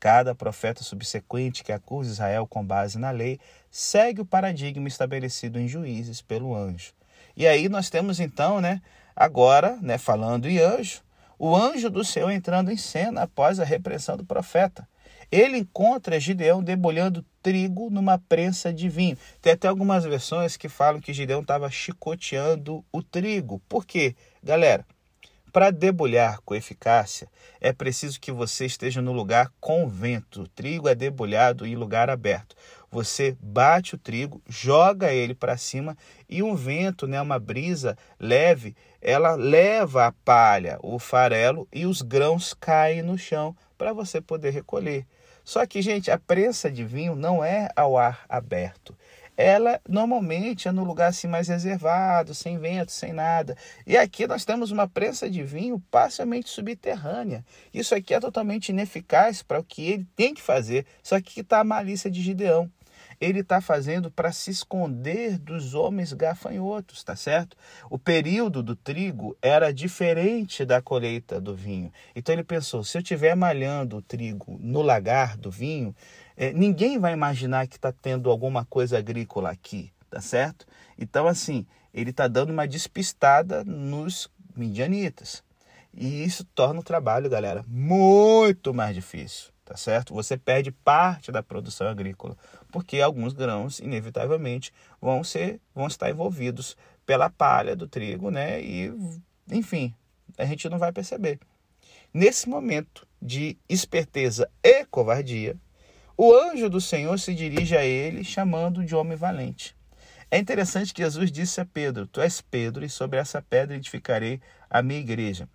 Cada 0.00 0.34
profeta 0.34 0.82
subsequente 0.82 1.62
que 1.62 1.72
acusa 1.72 2.10
Israel 2.10 2.46
com 2.46 2.64
base 2.64 2.98
na 2.98 3.10
lei 3.10 3.38
segue 3.70 4.20
o 4.20 4.26
paradigma 4.26 4.88
estabelecido 4.88 5.58
em 5.58 5.68
juízes 5.68 6.20
pelo 6.20 6.54
anjo. 6.54 6.92
E 7.36 7.46
aí 7.46 7.68
nós 7.68 7.90
temos 7.90 8.20
então, 8.20 8.60
né, 8.60 8.80
agora, 9.14 9.78
né, 9.80 9.98
falando 9.98 10.46
em 10.46 10.58
anjo, 10.58 11.03
o 11.38 11.54
anjo 11.54 11.90
do 11.90 12.04
Senhor 12.04 12.30
entrando 12.30 12.70
em 12.70 12.76
cena 12.76 13.22
após 13.22 13.58
a 13.58 13.64
repressão 13.64 14.16
do 14.16 14.24
profeta. 14.24 14.86
Ele 15.30 15.58
encontra 15.58 16.20
Gideão 16.20 16.62
debulhando 16.62 17.24
trigo 17.42 17.90
numa 17.90 18.18
prensa 18.18 18.72
de 18.72 18.88
vinho. 18.88 19.18
Tem 19.40 19.52
até 19.52 19.68
algumas 19.68 20.04
versões 20.04 20.56
que 20.56 20.68
falam 20.68 21.00
que 21.00 21.12
Gideão 21.12 21.40
estava 21.40 21.70
chicoteando 21.70 22.84
o 22.92 23.02
trigo. 23.02 23.60
Por 23.68 23.84
quê? 23.84 24.14
Galera, 24.42 24.86
para 25.52 25.70
debulhar 25.70 26.40
com 26.44 26.54
eficácia, 26.54 27.28
é 27.60 27.72
preciso 27.72 28.20
que 28.20 28.32
você 28.32 28.66
esteja 28.66 29.00
no 29.00 29.12
lugar 29.12 29.52
com 29.60 29.88
vento. 29.88 30.42
O 30.42 30.48
trigo 30.48 30.88
é 30.88 30.96
debulhado 30.96 31.64
em 31.64 31.76
lugar 31.76 32.10
aberto. 32.10 32.56
Você 32.94 33.36
bate 33.40 33.96
o 33.96 33.98
trigo, 33.98 34.40
joga 34.48 35.12
ele 35.12 35.34
para 35.34 35.56
cima 35.56 35.98
e 36.28 36.44
um 36.44 36.54
vento, 36.54 37.08
né, 37.08 37.20
uma 37.20 37.40
brisa 37.40 37.98
leve, 38.20 38.76
ela 39.02 39.34
leva 39.34 40.06
a 40.06 40.12
palha, 40.12 40.78
o 40.80 40.96
farelo 41.00 41.66
e 41.72 41.86
os 41.86 42.02
grãos 42.02 42.54
caem 42.54 43.02
no 43.02 43.18
chão 43.18 43.56
para 43.76 43.92
você 43.92 44.20
poder 44.20 44.50
recolher. 44.50 45.04
Só 45.42 45.66
que, 45.66 45.82
gente, 45.82 46.08
a 46.08 46.16
prensa 46.20 46.70
de 46.70 46.84
vinho 46.84 47.16
não 47.16 47.42
é 47.44 47.68
ao 47.74 47.98
ar 47.98 48.24
aberto. 48.28 48.96
Ela 49.36 49.80
normalmente 49.88 50.68
é 50.68 50.70
no 50.70 50.84
lugar 50.84 51.08
assim 51.08 51.26
mais 51.26 51.48
reservado, 51.48 52.32
sem 52.32 52.58
vento, 52.58 52.92
sem 52.92 53.12
nada. 53.12 53.56
E 53.84 53.96
aqui 53.96 54.24
nós 54.28 54.44
temos 54.44 54.70
uma 54.70 54.86
prensa 54.86 55.28
de 55.28 55.42
vinho 55.42 55.82
parcialmente 55.90 56.48
subterrânea. 56.48 57.44
Isso 57.72 57.92
aqui 57.92 58.14
é 58.14 58.20
totalmente 58.20 58.68
ineficaz 58.68 59.42
para 59.42 59.58
o 59.58 59.64
que 59.64 59.90
ele 59.90 60.06
tem 60.14 60.32
que 60.32 60.40
fazer. 60.40 60.86
Só 61.02 61.20
que 61.20 61.40
está 61.40 61.58
a 61.58 61.64
malícia 61.64 62.08
de 62.08 62.22
Gideão 62.22 62.70
ele 63.20 63.40
está 63.40 63.60
fazendo 63.60 64.10
para 64.10 64.32
se 64.32 64.50
esconder 64.50 65.38
dos 65.38 65.74
homens 65.74 66.12
gafanhotos, 66.12 67.02
tá 67.02 67.16
certo? 67.16 67.56
O 67.90 67.98
período 67.98 68.62
do 68.62 68.76
trigo 68.76 69.36
era 69.40 69.72
diferente 69.72 70.64
da 70.64 70.80
colheita 70.80 71.40
do 71.40 71.54
vinho. 71.54 71.92
Então 72.14 72.34
ele 72.34 72.44
pensou: 72.44 72.84
se 72.84 72.98
eu 72.98 73.02
estiver 73.02 73.34
malhando 73.34 73.96
o 73.96 74.02
trigo 74.02 74.58
no 74.60 74.82
lagar 74.82 75.36
do 75.36 75.50
vinho, 75.50 75.94
é, 76.36 76.52
ninguém 76.52 76.98
vai 76.98 77.12
imaginar 77.12 77.66
que 77.66 77.76
está 77.76 77.92
tendo 77.92 78.30
alguma 78.30 78.64
coisa 78.64 78.98
agrícola 78.98 79.50
aqui, 79.50 79.92
tá 80.10 80.20
certo? 80.20 80.66
Então, 80.98 81.26
assim, 81.26 81.66
ele 81.92 82.10
está 82.10 82.28
dando 82.28 82.50
uma 82.50 82.66
despistada 82.66 83.64
nos 83.64 84.28
midianitas. 84.56 85.42
E 85.92 86.24
isso 86.24 86.44
torna 86.44 86.80
o 86.80 86.82
trabalho, 86.84 87.30
galera, 87.30 87.64
muito 87.68 88.74
mais 88.74 88.94
difícil 88.94 89.54
tá 89.64 89.76
certo? 89.76 90.12
Você 90.14 90.36
perde 90.36 90.70
parte 90.70 91.32
da 91.32 91.42
produção 91.42 91.88
agrícola, 91.88 92.36
porque 92.74 93.00
alguns 93.00 93.32
grãos 93.32 93.78
inevitavelmente 93.78 94.72
vão 95.00 95.22
ser 95.22 95.60
vão 95.72 95.86
estar 95.86 96.10
envolvidos 96.10 96.76
pela 97.06 97.30
palha 97.30 97.76
do 97.76 97.86
trigo, 97.86 98.32
né? 98.32 98.60
E 98.60 98.92
enfim, 99.48 99.94
a 100.36 100.44
gente 100.44 100.68
não 100.68 100.76
vai 100.76 100.90
perceber. 100.90 101.38
Nesse 102.12 102.48
momento 102.48 103.06
de 103.22 103.56
esperteza 103.68 104.50
e 104.60 104.84
covardia, 104.86 105.56
o 106.16 106.34
anjo 106.34 106.68
do 106.68 106.80
Senhor 106.80 107.16
se 107.16 107.32
dirige 107.32 107.76
a 107.76 107.84
ele 107.84 108.24
chamando 108.24 108.84
de 108.84 108.96
homem 108.96 109.16
valente. 109.16 109.76
É 110.28 110.36
interessante 110.36 110.92
que 110.92 111.00
Jesus 111.00 111.30
disse 111.30 111.60
a 111.60 111.64
Pedro: 111.64 112.08
Tu 112.08 112.20
és 112.20 112.40
Pedro, 112.40 112.84
e 112.84 112.90
sobre 112.90 113.20
essa 113.20 113.40
pedra 113.40 113.76
edificarei 113.76 114.40
a 114.68 114.82
minha 114.82 114.98
igreja. 114.98 115.48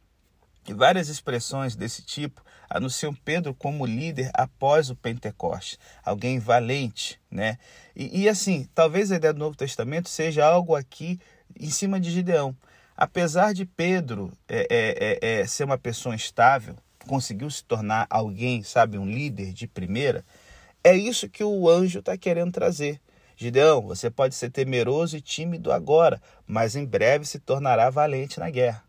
Várias 0.74 1.10
expressões 1.10 1.76
desse 1.76 2.02
tipo 2.02 2.44
anunciam 2.70 3.14
Pedro 3.14 3.54
como 3.54 3.86
líder 3.86 4.30
após 4.34 4.90
o 4.90 4.96
Pentecostes, 4.96 5.80
alguém 6.04 6.38
valente, 6.38 7.20
né? 7.32 7.58
E, 7.96 8.22
e, 8.22 8.30
assim, 8.30 8.70
talvez 8.76 9.12
a 9.12 9.16
ideia 9.16 9.34
do 9.34 9.40
Novo 9.40 9.58
Testamento 9.58 10.08
seja 10.08 10.46
algo 10.46 10.76
aqui 10.76 11.20
em 11.60 11.70
cima 11.70 12.00
de 12.00 12.12
Gideão. 12.12 12.56
Apesar 12.96 13.54
de 13.54 13.66
Pedro 13.66 14.32
é, 14.48 14.68
é, 14.70 15.20
é, 15.22 15.42
é 15.42 15.48
ser 15.48 15.64
uma 15.64 15.78
pessoa 15.78 16.16
estável, 16.16 16.76
conseguiu 17.08 17.50
se 17.50 17.64
tornar 17.64 18.06
alguém, 18.10 18.62
sabe, 18.62 18.98
um 18.98 19.06
líder 19.06 19.52
de 19.54 19.68
primeira, 19.68 20.24
é 20.84 20.96
isso 20.96 21.30
que 21.30 21.44
o 21.44 21.70
anjo 21.70 22.00
está 22.00 22.18
querendo 22.18 22.52
trazer. 22.52 23.02
Gideão, 23.36 23.82
você 23.82 24.10
pode 24.10 24.36
ser 24.36 24.52
temeroso 24.52 25.16
e 25.16 25.22
tímido 25.22 25.72
agora, 25.72 26.22
mas 26.46 26.76
em 26.76 26.86
breve 26.86 27.26
se 27.26 27.40
tornará 27.40 27.90
valente 27.90 28.40
na 28.40 28.50
guerra. 28.50 28.84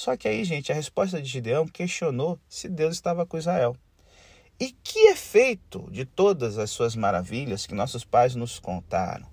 Só 0.00 0.16
que 0.16 0.26
aí, 0.26 0.42
gente, 0.44 0.72
a 0.72 0.74
resposta 0.74 1.20
de 1.20 1.28
Gideão 1.28 1.68
questionou 1.68 2.40
se 2.48 2.70
Deus 2.70 2.94
estava 2.94 3.26
com 3.26 3.36
Israel. 3.36 3.76
E 4.58 4.70
que 4.82 5.10
efeito 5.10 5.86
de 5.90 6.06
todas 6.06 6.56
as 6.56 6.70
suas 6.70 6.96
maravilhas 6.96 7.66
que 7.66 7.74
nossos 7.74 8.02
pais 8.02 8.34
nos 8.34 8.58
contaram? 8.58 9.26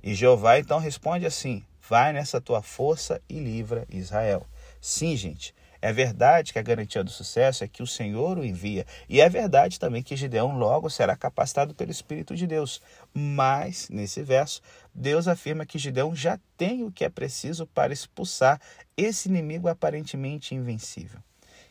E 0.00 0.14
Jeová 0.14 0.56
então 0.56 0.78
responde 0.78 1.26
assim: 1.26 1.64
Vai 1.82 2.12
nessa 2.12 2.40
tua 2.40 2.62
força 2.62 3.20
e 3.28 3.40
livra 3.40 3.88
Israel. 3.90 4.46
Sim, 4.80 5.16
gente, 5.16 5.52
é 5.80 5.92
verdade 5.92 6.52
que 6.52 6.58
a 6.58 6.62
garantia 6.62 7.04
do 7.04 7.10
sucesso 7.10 7.62
é 7.62 7.68
que 7.68 7.82
o 7.82 7.86
Senhor 7.86 8.38
o 8.38 8.44
envia, 8.44 8.84
e 9.08 9.20
é 9.20 9.28
verdade 9.28 9.78
também 9.78 10.02
que 10.02 10.16
Gideão 10.16 10.58
logo 10.58 10.90
será 10.90 11.16
capacitado 11.16 11.74
pelo 11.74 11.90
Espírito 11.90 12.34
de 12.34 12.46
Deus. 12.46 12.82
Mas, 13.14 13.88
nesse 13.88 14.22
verso, 14.22 14.60
Deus 14.92 15.28
afirma 15.28 15.64
que 15.64 15.78
Gideão 15.78 16.14
já 16.14 16.38
tem 16.56 16.84
o 16.84 16.90
que 16.90 17.04
é 17.04 17.08
preciso 17.08 17.66
para 17.66 17.92
expulsar 17.92 18.60
esse 18.96 19.28
inimigo 19.28 19.68
aparentemente 19.68 20.54
invencível. 20.54 21.20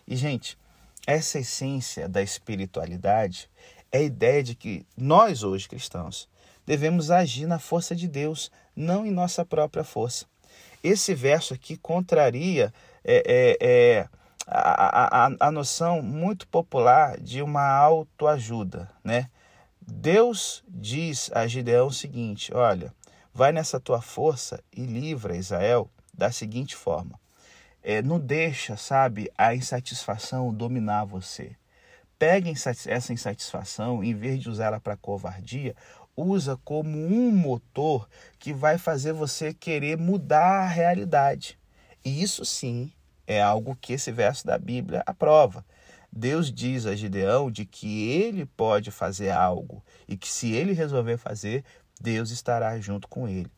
E, 0.07 0.15
gente, 0.15 0.57
essa 1.05 1.39
essência 1.39 2.07
da 2.07 2.21
espiritualidade 2.21 3.49
é 3.91 3.99
a 3.99 4.01
ideia 4.01 4.41
de 4.41 4.55
que 4.55 4.85
nós, 4.95 5.43
hoje 5.43 5.67
cristãos, 5.67 6.29
devemos 6.65 7.11
agir 7.11 7.45
na 7.45 7.59
força 7.59 7.95
de 7.95 8.07
Deus, 8.07 8.51
não 8.75 9.05
em 9.05 9.11
nossa 9.11 9.45
própria 9.45 9.83
força. 9.83 10.25
Esse 10.83 11.13
verso 11.13 11.53
aqui 11.53 11.75
contraria 11.75 12.73
é, 13.07 13.23
é, 13.25 13.57
é 13.61 14.09
a, 14.45 15.27
a, 15.27 15.47
a 15.47 15.51
noção 15.51 16.01
muito 16.01 16.47
popular 16.47 17.19
de 17.19 17.41
uma 17.41 17.67
autoajuda, 17.67 18.89
né? 19.03 19.29
Deus 19.81 20.63
diz 20.67 21.31
a 21.33 21.47
Gideão 21.47 21.87
o 21.87 21.93
seguinte: 21.93 22.53
olha, 22.53 22.93
vai 23.33 23.51
nessa 23.53 23.79
tua 23.79 24.01
força 24.01 24.61
e 24.71 24.85
livra 24.85 25.37
Israel 25.37 25.89
da 26.13 26.31
seguinte 26.31 26.75
forma. 26.75 27.19
É, 27.81 28.01
não 28.01 28.19
deixa, 28.19 28.75
sabe, 28.75 29.31
a 29.37 29.55
insatisfação 29.55 30.53
dominar 30.53 31.05
você. 31.05 31.55
Pega 32.19 32.49
essa 32.49 33.13
insatisfação, 33.13 34.03
em 34.03 34.13
vez 34.13 34.41
de 34.41 34.49
usá-la 34.49 34.79
para 34.79 34.97
covardia, 34.97 35.75
usa 36.15 36.59
como 36.65 36.97
um 36.97 37.31
motor 37.31 38.09
que 38.39 38.51
vai 38.51 38.77
fazer 38.77 39.13
você 39.13 39.53
querer 39.53 39.97
mudar 39.97 40.63
a 40.63 40.67
realidade. 40.67 41.57
E 42.03 42.21
isso 42.21 42.43
sim 42.43 42.91
é 43.27 43.41
algo 43.41 43.77
que 43.79 43.93
esse 43.93 44.12
verso 44.12 44.48
da 44.48 44.57
Bíblia 44.57 45.03
aprova. 45.05 45.63
Deus 46.12 46.51
diz 46.51 46.86
a 46.86 46.96
Gideão 46.96 47.51
de 47.51 47.65
que 47.65 48.10
ele 48.10 48.46
pode 48.46 48.89
fazer 48.89 49.29
algo 49.29 49.84
e 50.07 50.17
que 50.17 50.27
se 50.27 50.53
ele 50.53 50.72
resolver 50.72 51.17
fazer, 51.17 51.63
Deus 52.00 52.31
estará 52.31 52.79
junto 52.79 53.07
com 53.07 53.27
ele. 53.27 53.51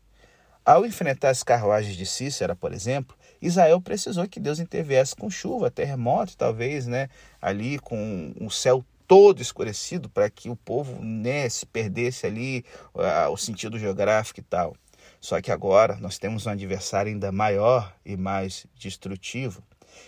Ao 0.66 0.86
enfrentar 0.86 1.30
as 1.30 1.42
carruagens 1.42 1.96
de 1.96 2.06
Cícera, 2.06 2.56
por 2.56 2.74
exemplo, 2.74 3.16
Israel 3.42 3.80
precisou 3.80 4.28
que 4.28 4.40
Deus 4.40 4.60
interviesse 4.60 5.16
com 5.16 5.30
chuva, 5.30 5.72
terremoto, 5.72 6.36
talvez, 6.36 6.86
né, 6.86 7.08
ali 7.42 7.80
com 7.80 8.34
o 8.42 8.50
céu 8.50 8.84
todo 9.08 9.42
escurecido 9.42 10.08
para 10.10 10.30
que 10.30 10.50
o 10.50 10.56
povo 10.56 11.04
né, 11.04 11.50
se 11.50 11.66
perdesse 11.66 12.28
ali 12.28 12.64
uh, 12.94 13.32
o 13.32 13.38
sentido 13.38 13.80
geográfico 13.80 14.40
e 14.40 14.44
tal. 14.44 14.76
Só 15.20 15.42
que 15.42 15.52
agora 15.52 15.98
nós 15.98 16.18
temos 16.18 16.46
um 16.46 16.50
adversário 16.50 17.12
ainda 17.12 17.32
maior 17.32 17.94
e 18.06 18.16
mais 18.16 18.66
destrutivo. 18.76 19.64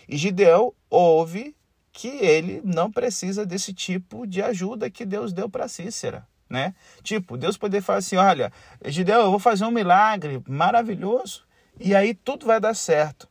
E 0.07 0.17
Gideão 0.17 0.73
ouve 0.89 1.55
que 1.91 2.07
ele 2.07 2.61
não 2.63 2.91
precisa 2.91 3.45
desse 3.45 3.73
tipo 3.73 4.25
de 4.25 4.41
ajuda 4.41 4.89
que 4.89 5.05
Deus 5.05 5.33
deu 5.33 5.49
para 5.49 5.67
Cícera 5.67 6.25
né? 6.51 6.75
Tipo, 7.01 7.37
Deus 7.37 7.57
poder 7.57 7.81
falar 7.81 7.99
assim, 7.99 8.17
olha, 8.17 8.51
Gideão, 8.85 9.21
eu 9.21 9.31
vou 9.31 9.39
fazer 9.39 9.63
um 9.63 9.71
milagre 9.71 10.43
maravilhoso 10.47 11.45
e 11.79 11.95
aí 11.95 12.13
tudo 12.13 12.45
vai 12.45 12.59
dar 12.59 12.75
certo. 12.75 13.27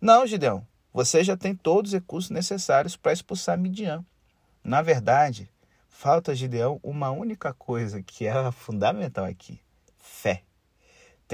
Não, 0.00 0.26
Gideão, 0.26 0.66
você 0.92 1.22
já 1.22 1.36
tem 1.36 1.54
todos 1.54 1.90
os 1.90 2.00
recursos 2.00 2.30
necessários 2.30 2.96
para 2.96 3.12
expulsar 3.12 3.58
Midian. 3.58 4.04
Na 4.62 4.80
verdade, 4.80 5.50
falta 5.88 6.34
Gideão 6.34 6.80
uma 6.82 7.10
única 7.10 7.52
coisa 7.52 8.02
que 8.02 8.26
é 8.26 8.50
fundamental 8.50 9.26
aqui. 9.26 9.60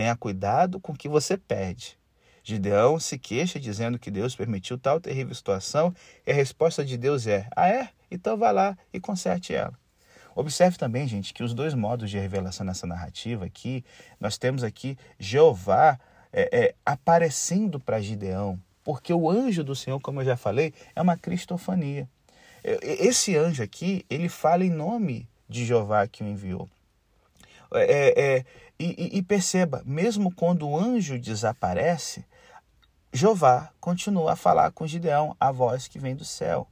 Tenha 0.00 0.16
cuidado 0.16 0.80
com 0.80 0.92
o 0.92 0.96
que 0.96 1.10
você 1.10 1.36
pede. 1.36 1.98
Gideão 2.42 2.98
se 2.98 3.18
queixa 3.18 3.60
dizendo 3.60 3.98
que 3.98 4.10
Deus 4.10 4.34
permitiu 4.34 4.78
tal 4.78 4.98
terrível 4.98 5.34
situação 5.34 5.94
e 6.26 6.30
a 6.30 6.34
resposta 6.34 6.82
de 6.82 6.96
Deus 6.96 7.26
é: 7.26 7.46
Ah, 7.54 7.68
é? 7.68 7.90
Então 8.10 8.34
vá 8.38 8.50
lá 8.50 8.78
e 8.94 8.98
conserte 8.98 9.54
ela. 9.54 9.78
Observe 10.34 10.78
também, 10.78 11.06
gente, 11.06 11.34
que 11.34 11.42
os 11.42 11.52
dois 11.52 11.74
modos 11.74 12.08
de 12.08 12.18
revelação 12.18 12.64
nessa 12.64 12.86
narrativa 12.86 13.44
aqui, 13.44 13.84
nós 14.18 14.38
temos 14.38 14.64
aqui 14.64 14.96
Jeová 15.18 16.00
é, 16.32 16.48
é, 16.50 16.74
aparecendo 16.82 17.78
para 17.78 18.00
Gideão, 18.00 18.58
porque 18.82 19.12
o 19.12 19.28
anjo 19.28 19.62
do 19.62 19.76
Senhor, 19.76 20.00
como 20.00 20.22
eu 20.22 20.24
já 20.24 20.36
falei, 20.38 20.72
é 20.96 21.02
uma 21.02 21.18
cristofania. 21.18 22.08
Esse 22.64 23.36
anjo 23.36 23.62
aqui, 23.62 24.06
ele 24.08 24.30
fala 24.30 24.64
em 24.64 24.70
nome 24.70 25.28
de 25.46 25.66
Jeová 25.66 26.06
que 26.06 26.24
o 26.24 26.26
enviou. 26.26 26.70
É, 27.74 27.82
é, 27.82 28.36
é 28.36 28.44
e, 28.78 29.18
e 29.18 29.22
perceba, 29.22 29.82
mesmo 29.84 30.34
quando 30.34 30.66
o 30.66 30.78
anjo 30.78 31.18
desaparece, 31.18 32.24
Jeová 33.12 33.70
continua 33.78 34.32
a 34.32 34.36
falar 34.36 34.70
com 34.70 34.86
Gideão, 34.86 35.36
a 35.38 35.52
voz 35.52 35.86
que 35.86 35.98
vem 35.98 36.16
do 36.16 36.24
céu. 36.24 36.66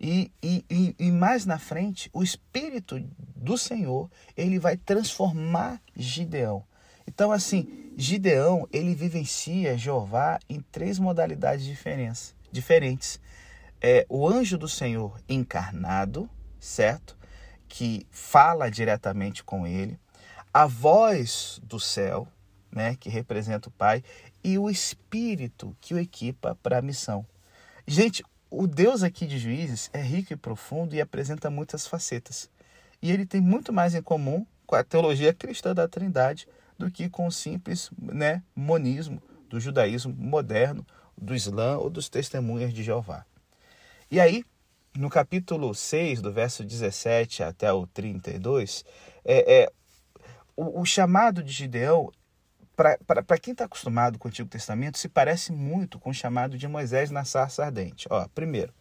E, 0.00 0.32
e, 0.42 0.94
e, 0.98 1.12
mais 1.12 1.46
na 1.46 1.58
frente, 1.58 2.10
o 2.12 2.22
Espírito 2.22 2.98
do 3.36 3.56
Senhor, 3.56 4.10
ele 4.36 4.58
vai 4.58 4.76
transformar 4.76 5.80
Gideão. 5.94 6.64
Então, 7.06 7.30
assim, 7.30 7.92
Gideão, 7.96 8.66
ele 8.72 8.94
vivencia 8.94 9.78
Jeová 9.78 10.40
em 10.48 10.60
três 10.60 10.98
modalidades 10.98 11.64
diferentes. 11.64 12.34
diferentes. 12.50 13.20
É, 13.80 14.04
o 14.08 14.26
anjo 14.26 14.58
do 14.58 14.68
Senhor 14.68 15.20
encarnado, 15.28 16.28
certo? 16.58 17.16
Que 17.68 18.06
fala 18.10 18.70
diretamente 18.70 19.44
com 19.44 19.66
ele. 19.66 19.98
A 20.54 20.66
voz 20.66 21.60
do 21.64 21.80
céu, 21.80 22.28
né? 22.70 22.94
Que 22.94 23.08
representa 23.08 23.68
o 23.68 23.72
Pai. 23.72 24.04
E 24.44 24.56
o 24.56 24.70
Espírito 24.70 25.76
que 25.80 25.92
o 25.92 25.98
equipa 25.98 26.56
para 26.62 26.78
a 26.78 26.82
missão. 26.82 27.26
Gente, 27.84 28.22
o 28.48 28.68
Deus 28.68 29.02
aqui 29.02 29.26
de 29.26 29.36
Juízes 29.36 29.90
é 29.92 30.00
rico 30.00 30.32
e 30.32 30.36
profundo 30.36 30.94
e 30.94 31.00
apresenta 31.00 31.50
muitas 31.50 31.88
facetas. 31.88 32.48
E 33.02 33.10
ele 33.10 33.26
tem 33.26 33.40
muito 33.40 33.72
mais 33.72 33.96
em 33.96 34.00
comum 34.00 34.46
com 34.64 34.76
a 34.76 34.84
teologia 34.84 35.34
cristã 35.34 35.74
da 35.74 35.88
Trindade 35.88 36.46
do 36.78 36.88
que 36.88 37.08
com 37.08 37.26
o 37.26 37.32
simples 37.32 37.90
né, 37.98 38.40
monismo 38.54 39.20
do 39.48 39.58
judaísmo 39.58 40.14
moderno, 40.16 40.86
do 41.16 41.34
Islã 41.34 41.78
ou 41.78 41.90
dos 41.90 42.08
testemunhas 42.08 42.72
de 42.72 42.84
Jeová. 42.84 43.26
E 44.08 44.20
aí, 44.20 44.44
no 44.96 45.10
capítulo 45.10 45.74
6, 45.74 46.22
do 46.22 46.32
verso 46.32 46.64
17 46.64 47.42
até 47.42 47.72
o 47.72 47.86
32, 47.88 48.84
é, 49.24 49.62
é, 49.62 49.72
o, 50.56 50.80
o 50.80 50.84
chamado 50.84 51.42
de 51.42 51.52
Gideão 51.52 52.10
para 52.76 53.38
quem 53.38 53.52
está 53.52 53.66
acostumado 53.66 54.18
com 54.18 54.26
o 54.26 54.30
Antigo 54.30 54.48
Testamento, 54.48 54.98
se 54.98 55.08
parece 55.08 55.52
muito 55.52 55.98
com 55.98 56.10
o 56.10 56.14
chamado 56.14 56.58
de 56.58 56.66
Moisés 56.66 57.10
na 57.10 57.24
sarça 57.24 57.64
ardente. 57.64 58.08
Ó, 58.10 58.26
primeiro, 58.34 58.74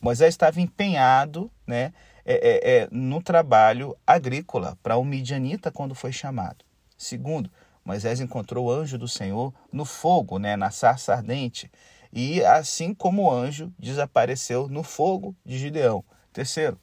Moisés 0.00 0.34
estava 0.34 0.60
empenhado 0.60 1.50
né, 1.66 1.92
é, 2.24 2.34
é, 2.34 2.76
é, 2.76 2.88
no 2.90 3.22
trabalho 3.22 3.96
agrícola 4.06 4.78
para 4.82 4.96
o 4.96 5.04
midianita 5.04 5.70
quando 5.70 5.94
foi 5.94 6.12
chamado. 6.12 6.64
Segundo, 6.96 7.50
Moisés 7.84 8.20
encontrou 8.20 8.66
o 8.66 8.72
anjo 8.72 8.96
do 8.96 9.06
Senhor 9.06 9.52
no 9.70 9.84
fogo, 9.84 10.38
né, 10.38 10.56
na 10.56 10.70
sarça 10.70 11.12
ardente, 11.12 11.70
e 12.12 12.42
assim 12.44 12.94
como 12.94 13.24
o 13.24 13.30
anjo 13.30 13.72
desapareceu 13.78 14.68
no 14.68 14.82
fogo 14.82 15.36
de 15.44 15.58
Gideão. 15.58 16.02
Terceiro, 16.32 16.80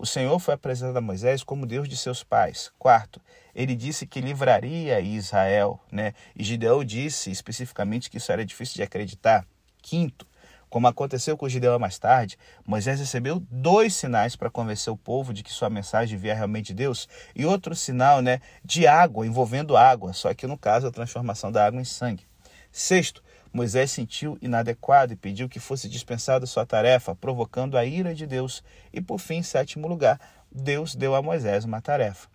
o 0.00 0.06
Senhor 0.06 0.38
foi 0.38 0.54
apresentado 0.54 0.96
a 0.96 1.00
Moisés 1.02 1.44
como 1.44 1.66
Deus 1.66 1.86
de 1.86 1.94
seus 1.94 2.24
pais. 2.24 2.72
Quarto, 2.78 3.20
ele 3.54 3.76
disse 3.76 4.06
que 4.06 4.22
livraria 4.22 4.98
Israel, 4.98 5.78
né? 5.92 6.14
E 6.34 6.42
Gideão 6.42 6.82
disse 6.82 7.30
especificamente 7.30 8.08
que 8.08 8.16
isso 8.16 8.32
era 8.32 8.42
difícil 8.42 8.76
de 8.76 8.82
acreditar. 8.82 9.46
Quinto, 9.82 10.26
como 10.70 10.86
aconteceu 10.86 11.36
com 11.36 11.46
Gideão 11.46 11.78
mais 11.78 11.98
tarde, 11.98 12.38
Moisés 12.64 12.98
recebeu 12.98 13.40
dois 13.50 13.92
sinais 13.92 14.36
para 14.36 14.48
convencer 14.48 14.90
o 14.90 14.96
povo 14.96 15.34
de 15.34 15.42
que 15.42 15.52
sua 15.52 15.68
mensagem 15.68 16.18
via 16.18 16.34
realmente 16.34 16.68
de 16.68 16.74
Deus 16.74 17.06
e 17.36 17.44
outro 17.44 17.74
sinal, 17.74 18.22
né, 18.22 18.40
de 18.64 18.86
água, 18.86 19.26
envolvendo 19.26 19.76
água, 19.76 20.14
só 20.14 20.32
que 20.32 20.46
no 20.46 20.56
caso 20.56 20.86
a 20.86 20.90
transformação 20.90 21.52
da 21.52 21.66
água 21.66 21.78
em 21.78 21.84
sangue. 21.84 22.24
Sexto, 22.72 23.22
Moisés 23.52 23.90
sentiu 23.90 24.38
inadequado 24.40 25.12
e 25.12 25.16
pediu 25.16 25.48
que 25.48 25.58
fosse 25.58 25.88
dispensada 25.88 26.46
sua 26.46 26.64
tarefa, 26.64 27.14
provocando 27.16 27.76
a 27.76 27.84
ira 27.84 28.14
de 28.14 28.26
Deus. 28.26 28.62
E 28.92 29.00
por 29.00 29.18
fim, 29.18 29.36
em 29.36 29.42
sétimo 29.42 29.88
lugar, 29.88 30.20
Deus 30.50 30.94
deu 30.94 31.14
a 31.14 31.22
Moisés 31.22 31.64
uma 31.64 31.80
tarefa. 31.80 32.28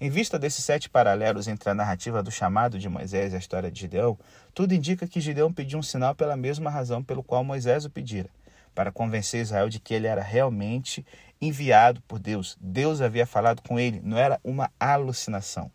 Em 0.00 0.10
vista 0.10 0.38
desses 0.38 0.64
sete 0.64 0.88
paralelos 0.88 1.48
entre 1.48 1.70
a 1.70 1.74
narrativa 1.74 2.22
do 2.22 2.30
chamado 2.30 2.78
de 2.78 2.88
Moisés 2.88 3.32
e 3.32 3.36
a 3.36 3.38
história 3.38 3.70
de 3.70 3.80
Gideão, 3.80 4.18
tudo 4.52 4.74
indica 4.74 5.06
que 5.06 5.20
Gideão 5.20 5.52
pediu 5.52 5.78
um 5.78 5.82
sinal 5.82 6.14
pela 6.14 6.36
mesma 6.36 6.70
razão 6.70 7.02
pelo 7.02 7.22
qual 7.22 7.44
Moisés 7.44 7.84
o 7.84 7.90
pedira, 7.90 8.28
para 8.74 8.92
convencer 8.92 9.40
Israel 9.40 9.68
de 9.68 9.80
que 9.80 9.94
ele 9.94 10.06
era 10.06 10.22
realmente 10.22 11.04
enviado 11.40 12.00
por 12.02 12.18
Deus. 12.18 12.56
Deus 12.60 13.00
havia 13.00 13.26
falado 13.26 13.62
com 13.62 13.78
ele, 13.78 14.00
não 14.02 14.18
era 14.18 14.40
uma 14.44 14.70
alucinação. 14.78 15.70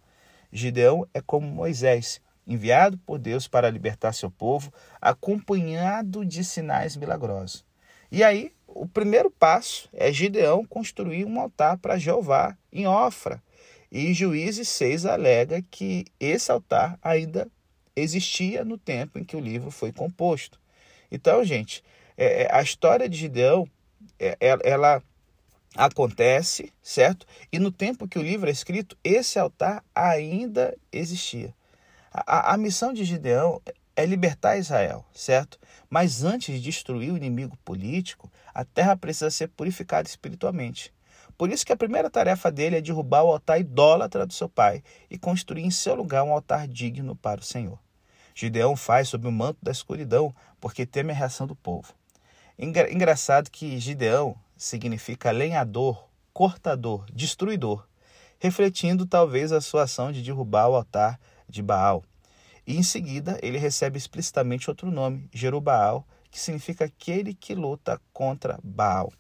Gideão 0.52 1.08
é 1.14 1.22
como 1.22 1.48
Moisés, 1.48 2.22
enviado 2.50 2.98
por 2.98 3.20
Deus 3.20 3.48
para 3.48 3.70
libertar 3.70 4.12
seu 4.12 4.32
povo, 4.32 4.74
acompanhado 5.00 6.26
de 6.26 6.44
sinais 6.44 6.98
milagrosos. 6.98 7.64
E 8.12 8.24
aí, 8.24 8.52
o 8.68 8.88
primeiro 8.88 9.30
passo 9.30 9.88
é 9.94 10.12
Gideão 10.12 10.66
construir 10.66 11.26
um 11.26 11.40
altar 11.40 11.78
para 11.78 12.00
Jeová 12.00 12.58
em 12.74 12.88
Ofra. 12.88 13.42
E 13.92 14.14
Juízes 14.14 14.68
6 14.70 15.06
alega 15.06 15.64
que 15.70 16.06
esse 16.20 16.52
altar 16.52 16.98
ainda 17.02 17.48
existia 17.96 18.66
no 18.66 18.78
tempo 18.78 19.20
em 19.20 19.24
que 19.24 19.36
o 19.36 19.40
livro 19.40 19.70
foi 19.70 19.92
composto. 19.92 20.60
Então, 21.12 21.44
gente, 21.44 21.84
é, 22.18 22.44
é 22.44 22.56
a 22.56 22.62
história 22.62 23.08
de 23.08 23.18
Gideão, 23.18 23.68
é, 24.20 24.38
é, 24.40 24.58
ela 24.64 25.02
acontece, 25.76 26.72
certo? 26.82 27.26
E 27.52 27.60
no 27.60 27.72
tempo 27.72 28.08
que 28.08 28.18
o 28.18 28.24
livro 28.24 28.50
é 28.50 28.52
escrito, 28.52 28.98
esse 29.04 29.38
altar 29.38 29.84
ainda 29.94 30.76
existia. 30.92 31.54
A, 32.12 32.54
a 32.54 32.58
missão 32.58 32.92
de 32.92 33.04
Gideão 33.06 33.62
é 33.96 34.06
libertar 34.06 34.58
Israel, 34.58 35.06
certo? 35.14 35.60
Mas 35.90 36.24
antes 36.24 36.56
de 36.56 36.62
destruir 36.62 37.12
o 37.12 37.18
inimigo 37.18 37.58
político, 37.66 38.32
a 38.54 38.64
terra 38.64 38.96
precisa 38.96 39.30
ser 39.30 39.50
purificada 39.50 40.08
espiritualmente. 40.08 40.94
Por 41.38 41.50
isso 41.50 41.66
que 41.66 41.72
a 41.72 41.78
primeira 41.78 42.10
tarefa 42.10 42.52
dele 42.52 42.78
é 42.78 42.82
derrubar 42.82 43.24
o 43.24 43.32
altar 43.32 43.60
idólatra 43.60 44.26
do 44.26 44.34
seu 44.34 44.50
pai 44.50 44.84
e 45.10 45.18
construir 45.18 45.64
em 45.64 45.72
seu 45.72 45.96
lugar 45.96 46.24
um 46.24 46.34
altar 46.34 46.68
digno 46.68 47.16
para 47.16 47.40
o 47.40 47.44
Senhor. 47.44 47.80
Gideão 48.36 48.76
faz 48.76 49.10
sob 49.10 49.28
o 49.28 49.32
manto 49.32 49.58
da 49.62 49.72
escuridão, 49.72 50.34
porque 50.60 50.86
teme 50.86 51.12
a 51.12 51.16
reação 51.16 51.46
do 51.46 51.56
povo. 51.56 51.94
Engra 52.58 52.92
engraçado 52.92 53.50
que 53.50 53.80
Gideão 53.80 54.36
significa 54.58 55.32
lenhador, 55.32 56.10
cortador, 56.34 57.06
destruidor, 57.14 57.86
refletindo 58.38 59.06
talvez 59.06 59.52
a 59.52 59.62
sua 59.62 59.84
ação 59.84 60.12
de 60.12 60.22
derrubar 60.22 60.70
o 60.70 60.76
altar 60.76 61.20
de 61.50 61.62
Baal. 61.62 62.04
E 62.66 62.78
em 62.78 62.84
seguida 62.84 63.40
ele 63.42 63.58
recebe 63.58 63.98
explicitamente 63.98 64.70
outro 64.70 64.92
nome, 64.92 65.28
Jerubaal, 65.34 66.08
que 66.30 66.40
significa 66.40 66.86
aquele 66.86 67.34
que 67.34 67.56
luta 67.56 68.00
contra 68.14 68.60
Baal. 68.64 69.12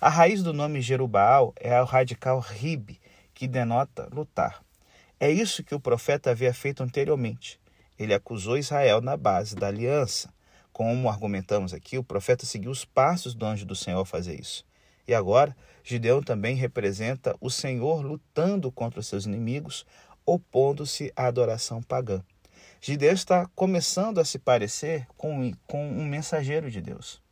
A 0.00 0.08
raiz 0.08 0.42
do 0.42 0.52
nome 0.52 0.80
Jerubaal 0.80 1.52
é 1.58 1.80
o 1.80 1.84
radical 1.84 2.38
rib, 2.38 3.00
que 3.34 3.48
denota 3.48 4.08
lutar. 4.12 4.62
É 5.18 5.30
isso 5.30 5.64
que 5.64 5.74
o 5.74 5.80
profeta 5.80 6.30
havia 6.30 6.52
feito 6.52 6.82
anteriormente. 6.82 7.60
Ele 7.98 8.14
acusou 8.14 8.58
Israel 8.58 9.00
na 9.00 9.16
base 9.16 9.54
da 9.54 9.68
aliança. 9.68 10.32
Como 10.72 11.08
argumentamos 11.08 11.74
aqui, 11.74 11.98
o 11.98 12.04
profeta 12.04 12.46
seguiu 12.46 12.70
os 12.70 12.84
passos 12.84 13.34
do 13.34 13.44
anjo 13.44 13.66
do 13.66 13.74
Senhor 13.74 14.00
a 14.00 14.06
fazer 14.06 14.40
isso. 14.40 14.64
E 15.06 15.14
agora, 15.14 15.56
Gideão 15.84 16.22
também 16.22 16.54
representa 16.54 17.36
o 17.40 17.50
Senhor 17.50 18.02
lutando 18.02 18.70
contra 18.70 19.00
os 19.00 19.06
seus 19.06 19.26
inimigos, 19.26 19.84
opondo-se 20.26 21.12
à 21.16 21.26
adoração 21.26 21.82
pagã. 21.82 22.22
Gideão 22.80 23.12
está 23.12 23.46
começando 23.54 24.18
a 24.18 24.24
se 24.24 24.38
parecer 24.38 25.06
com, 25.16 25.52
com 25.66 25.86
um 25.86 26.04
mensageiro 26.04 26.70
de 26.70 26.80
Deus. 26.80 27.22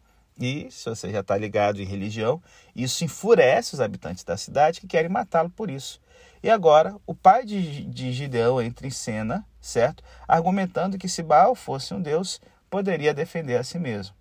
E, 0.40 0.70
se 0.70 0.88
você 0.88 1.10
já 1.10 1.20
está 1.20 1.36
ligado 1.36 1.82
em 1.82 1.84
religião, 1.84 2.42
isso 2.74 3.04
enfurece 3.04 3.74
os 3.74 3.80
habitantes 3.80 4.24
da 4.24 4.36
cidade 4.36 4.80
que 4.80 4.86
querem 4.86 5.10
matá-lo 5.10 5.50
por 5.50 5.70
isso. 5.70 6.00
E 6.42 6.48
agora, 6.48 6.96
o 7.06 7.14
pai 7.14 7.44
de, 7.44 7.84
de 7.84 8.12
Gideão 8.12 8.62
entra 8.62 8.86
em 8.86 8.90
cena, 8.90 9.44
certo? 9.60 10.02
Argumentando 10.26 10.96
que 10.96 11.08
se 11.08 11.22
Baal 11.22 11.54
fosse 11.54 11.92
um 11.92 12.00
deus, 12.00 12.40
poderia 12.70 13.12
defender 13.12 13.56
a 13.56 13.64
si 13.64 13.78
mesmo. 13.78 14.14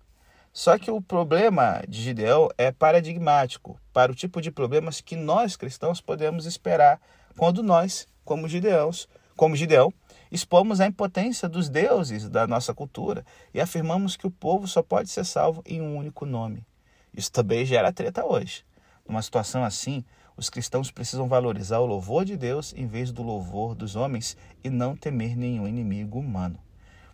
Só 0.52 0.76
que 0.76 0.90
o 0.90 1.00
problema 1.00 1.80
de 1.88 2.02
Gideão 2.02 2.48
é 2.58 2.72
paradigmático 2.72 3.80
para 3.92 4.10
o 4.10 4.14
tipo 4.14 4.42
de 4.42 4.50
problemas 4.50 5.00
que 5.00 5.14
nós 5.14 5.56
cristãos 5.56 6.00
podemos 6.00 6.44
esperar 6.44 7.00
quando 7.36 7.62
nós, 7.62 8.06
como 8.24 8.48
Gideãos, 8.48 9.08
como 9.36 9.56
Gideão, 9.56 9.92
expomos 10.30 10.80
a 10.80 10.86
impotência 10.86 11.48
dos 11.48 11.68
deuses 11.68 12.28
da 12.28 12.46
nossa 12.46 12.74
cultura 12.74 13.24
e 13.52 13.60
afirmamos 13.60 14.16
que 14.16 14.26
o 14.26 14.30
povo 14.30 14.68
só 14.68 14.82
pode 14.82 15.08
ser 15.08 15.24
salvo 15.24 15.62
em 15.66 15.80
um 15.80 15.96
único 15.96 16.26
nome. 16.26 16.64
Isso 17.12 17.32
também 17.32 17.64
gera 17.64 17.92
treta 17.92 18.24
hoje. 18.24 18.64
Numa 19.08 19.22
situação 19.22 19.64
assim, 19.64 20.04
os 20.36 20.48
cristãos 20.48 20.90
precisam 20.90 21.28
valorizar 21.28 21.80
o 21.80 21.86
louvor 21.86 22.24
de 22.24 22.36
Deus 22.36 22.72
em 22.76 22.86
vez 22.86 23.10
do 23.12 23.22
louvor 23.22 23.74
dos 23.74 23.96
homens 23.96 24.36
e 24.62 24.70
não 24.70 24.96
temer 24.96 25.36
nenhum 25.36 25.66
inimigo 25.66 26.18
humano. 26.18 26.58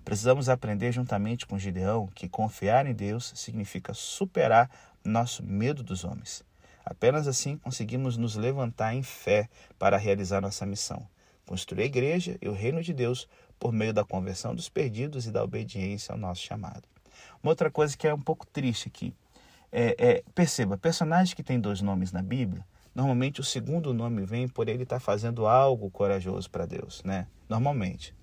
Precisamos 0.05 0.49
aprender 0.49 0.93
juntamente 0.93 1.47
com 1.47 1.59
Gideão 1.59 2.09
que 2.15 2.29
confiar 2.29 2.87
em 2.87 2.95
Deus 2.95 3.33
significa 3.35 3.93
superar 3.93 4.71
nosso 5.05 5.43
medo 5.43 5.83
dos 5.83 6.05
homens. 6.05 6.45
Apenas 6.87 7.27
assim 7.27 7.59
conseguimos 7.59 8.17
nos 8.17 8.37
levantar 8.37 8.95
em 8.95 9.03
fé 9.03 9.49
para 9.77 9.97
realizar 9.97 10.41
nossa 10.41 10.65
missão: 10.65 11.05
construir 11.45 11.83
a 11.83 11.87
igreja 11.87 12.39
e 12.41 12.49
o 12.49 12.53
reino 12.53 12.81
de 12.81 12.95
Deus 12.95 13.29
por 13.59 13.73
meio 13.73 13.93
da 13.93 14.05
conversão 14.05 14.55
dos 14.55 14.69
perdidos 14.69 15.27
e 15.27 15.33
da 15.33 15.43
obediência 15.43 16.13
ao 16.13 16.19
nosso 16.19 16.43
chamado. 16.43 16.85
Uma 17.43 17.51
outra 17.51 17.73
coisa 17.73 17.97
que 17.97 18.07
é 18.07 18.15
um 18.15 18.21
pouco 18.21 18.47
triste 18.47 18.87
aqui 18.87 19.13
é, 19.73 19.97
é 19.99 20.23
perceba, 20.33 20.79
personagens 20.79 21.35
que 21.35 21.43
têm 21.43 21.59
dois 21.59 21.83
nomes 21.83 22.13
na 22.13 22.23
Bíblia, 22.23 22.65
normalmente 22.95 23.41
o 23.41 23.45
segundo 23.45 23.93
nome 23.93 24.25
vem 24.25 24.47
por 24.47 24.69
ele 24.69 24.85
estar 24.85 25.01
fazendo 25.01 25.45
algo 25.45 25.91
corajoso 25.91 26.49
para 26.49 26.67
Deus, 26.67 27.03
né? 27.03 27.27
Normalmente. 27.49 28.15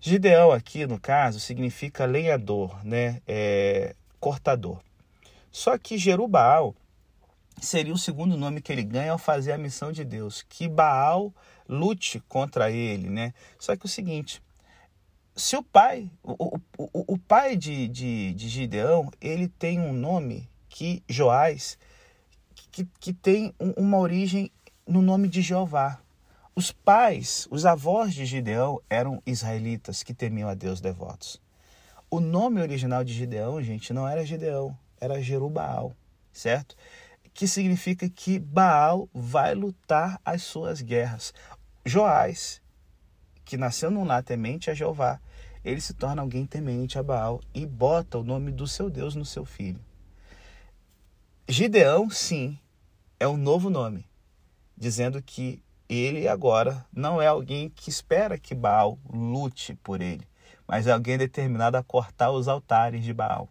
Gideão 0.00 0.50
aqui, 0.50 0.86
no 0.86 1.00
caso, 1.00 1.38
significa 1.38 2.04
lenhador, 2.04 2.84
né? 2.84 3.22
É, 3.26 3.94
cortador. 4.18 4.80
Só 5.50 5.78
que 5.78 5.96
Jerubaal 5.96 6.74
seria 7.60 7.92
o 7.92 7.98
segundo 7.98 8.36
nome 8.36 8.60
que 8.60 8.72
ele 8.72 8.82
ganha 8.82 9.12
ao 9.12 9.18
fazer 9.18 9.52
a 9.52 9.58
missão 9.58 9.92
de 9.92 10.04
Deus, 10.04 10.42
que 10.48 10.68
Baal 10.68 11.34
lute 11.68 12.20
contra 12.28 12.70
ele, 12.70 13.08
né? 13.08 13.32
Só 13.58 13.74
que 13.76 13.86
o 13.86 13.88
seguinte, 13.88 14.42
se 15.34 15.56
o 15.56 15.62
pai, 15.62 16.10
o, 16.22 16.58
o, 16.78 17.14
o 17.14 17.18
pai 17.18 17.56
de, 17.56 17.88
de, 17.88 18.32
de 18.34 18.48
Gideão, 18.48 19.10
ele 19.20 19.48
tem 19.48 19.80
um 19.80 19.92
nome 19.92 20.48
que 20.68 21.02
Joás, 21.08 21.78
que, 22.70 22.86
que 23.00 23.12
tem 23.12 23.54
uma 23.76 23.98
origem 23.98 24.50
no 24.86 25.02
nome 25.02 25.28
de 25.28 25.42
Jeová. 25.42 26.00
Os 26.54 26.72
pais, 26.72 27.46
os 27.50 27.66
avós 27.66 28.14
de 28.14 28.24
Gideão 28.24 28.80
eram 28.88 29.22
israelitas 29.26 30.02
que 30.02 30.14
temiam 30.14 30.48
a 30.48 30.54
Deus 30.54 30.80
devotos. 30.80 31.40
O 32.10 32.20
nome 32.20 32.62
original 32.62 33.04
de 33.04 33.12
Gideão, 33.12 33.62
gente, 33.62 33.92
não 33.92 34.08
era 34.08 34.24
Gideão, 34.24 34.76
era 34.98 35.20
Jerubaal, 35.20 35.92
certo? 36.32 36.76
Que 37.36 37.46
significa 37.46 38.08
que 38.08 38.38
Baal 38.38 39.10
vai 39.12 39.54
lutar 39.54 40.18
as 40.24 40.42
suas 40.42 40.80
guerras. 40.80 41.34
Joás, 41.84 42.62
que 43.44 43.58
nasceu 43.58 43.90
num 43.90 44.04
lar 44.06 44.22
temente 44.22 44.70
a 44.70 44.74
Jeová, 44.74 45.20
ele 45.62 45.82
se 45.82 45.92
torna 45.92 46.22
alguém 46.22 46.46
temente 46.46 46.98
a 46.98 47.02
Baal 47.02 47.42
e 47.52 47.66
bota 47.66 48.16
o 48.16 48.24
nome 48.24 48.50
do 48.50 48.66
seu 48.66 48.88
Deus 48.88 49.14
no 49.14 49.26
seu 49.26 49.44
filho. 49.44 49.78
Gideão, 51.46 52.08
sim, 52.08 52.58
é 53.20 53.28
um 53.28 53.36
novo 53.36 53.68
nome, 53.68 54.08
dizendo 54.74 55.22
que 55.22 55.62
ele 55.90 56.26
agora 56.26 56.86
não 56.90 57.20
é 57.20 57.26
alguém 57.26 57.68
que 57.68 57.90
espera 57.90 58.38
que 58.38 58.54
Baal 58.54 58.98
lute 59.12 59.74
por 59.74 60.00
ele, 60.00 60.26
mas 60.66 60.86
é 60.86 60.90
alguém 60.90 61.18
determinado 61.18 61.76
a 61.76 61.82
cortar 61.82 62.30
os 62.30 62.48
altares 62.48 63.04
de 63.04 63.12
Baal. 63.12 63.46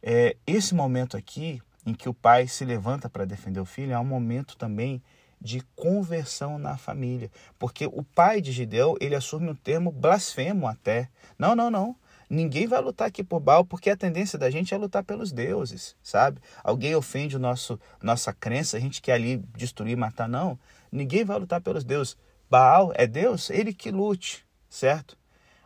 É, 0.00 0.36
esse 0.46 0.76
momento 0.76 1.16
aqui, 1.16 1.60
em 1.90 1.94
que 1.94 2.08
o 2.08 2.14
pai 2.14 2.46
se 2.46 2.64
levanta 2.64 3.10
para 3.10 3.24
defender 3.24 3.60
o 3.60 3.64
filho, 3.64 3.92
é 3.92 3.98
um 3.98 4.04
momento 4.04 4.56
também 4.56 5.02
de 5.40 5.62
conversão 5.74 6.58
na 6.58 6.76
família, 6.76 7.30
porque 7.58 7.86
o 7.86 8.02
pai 8.02 8.40
de 8.40 8.52
Gideão 8.52 8.94
ele 9.00 9.14
assume 9.14 9.50
um 9.50 9.54
termo 9.54 9.90
blasfemo 9.90 10.66
até. 10.66 11.08
Não, 11.38 11.56
não, 11.56 11.70
não. 11.70 11.96
Ninguém 12.28 12.66
vai 12.66 12.80
lutar 12.80 13.08
aqui 13.08 13.24
por 13.24 13.40
Baal, 13.40 13.64
porque 13.64 13.90
a 13.90 13.96
tendência 13.96 14.38
da 14.38 14.50
gente 14.50 14.72
é 14.72 14.76
lutar 14.76 15.02
pelos 15.02 15.32
deuses, 15.32 15.96
sabe? 16.02 16.40
Alguém 16.62 16.94
ofende 16.94 17.36
o 17.36 17.40
nosso 17.40 17.80
nossa 18.00 18.32
crença, 18.32 18.76
a 18.76 18.80
gente 18.80 19.02
quer 19.02 19.14
ali 19.14 19.38
destruir, 19.56 19.96
matar, 19.96 20.28
não. 20.28 20.58
Ninguém 20.92 21.24
vai 21.24 21.38
lutar 21.38 21.60
pelos 21.60 21.82
deuses. 21.82 22.16
Baal 22.48 22.92
é 22.94 23.06
Deus, 23.06 23.50
ele 23.50 23.72
que 23.72 23.90
lute, 23.90 24.46
certo? 24.68 25.18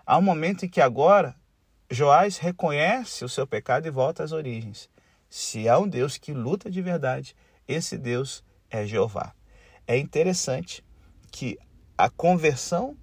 Há 0.07 0.17
um 0.17 0.23
momento 0.23 0.65
em 0.65 0.69
que 0.69 0.81
agora 0.81 1.35
Joás 1.91 2.39
reconhece 2.39 3.25
o 3.25 3.29
seu 3.29 3.47
pecado 3.47 3.87
e 3.87 3.91
volta 3.91 4.23
às 4.23 4.33
origens. 4.33 4.89
Se 5.37 5.69
há 5.69 5.77
um 5.81 5.89
Deus 5.89 6.17
que 6.17 6.33
luta 6.33 6.71
de 6.71 6.81
verdade, 6.81 7.35
esse 7.67 7.99
Deus 7.99 8.45
é 8.71 8.87
Jeová. 8.87 9.35
É 9.85 9.99
interessante 9.99 10.85
que 11.33 11.59
a 11.99 12.09
conversão 12.09 12.97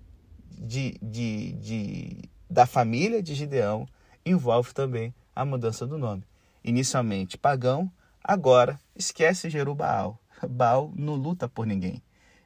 de, 0.50 0.98
de, 1.02 1.52
de 1.52 2.30
da 2.50 2.66
família 2.66 3.22
de 3.22 3.36
Gideão 3.36 3.86
envolve 4.26 4.74
também 4.74 5.14
a 5.36 5.44
mudança 5.44 5.86
do 5.86 5.98
nome. 5.98 6.24
Inicialmente 6.64 7.38
pagão, 7.38 7.92
agora 8.24 8.80
esquece 8.96 9.50
Jerubaal. 9.50 10.18
Baal 10.50 10.90
não 10.96 11.16
luta 11.16 11.50
por 11.50 11.68
ninguém. 11.68 12.02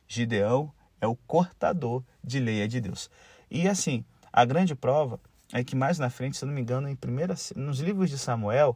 Gideão 0.08 0.74
é 1.00 1.06
o 1.06 1.16
cortador 1.16 2.04
de 2.24 2.40
leia 2.40 2.68
de 2.68 2.82
Deus. 2.82 3.08
E 3.52 3.68
assim, 3.68 4.04
a 4.34 4.46
grande 4.46 4.74
prova 4.74 5.20
é 5.54 5.64
que 5.64 5.76
mais 5.76 6.00
na 6.00 6.10
frente, 6.10 6.38
se 6.38 6.44
não 6.44 6.54
me 6.54 6.62
engano, 6.62 6.90
em 6.90 6.96
primeira, 6.96 7.36
nos 7.56 7.80
livros 7.82 8.10
de 8.10 8.18
Samuel, 8.18 8.76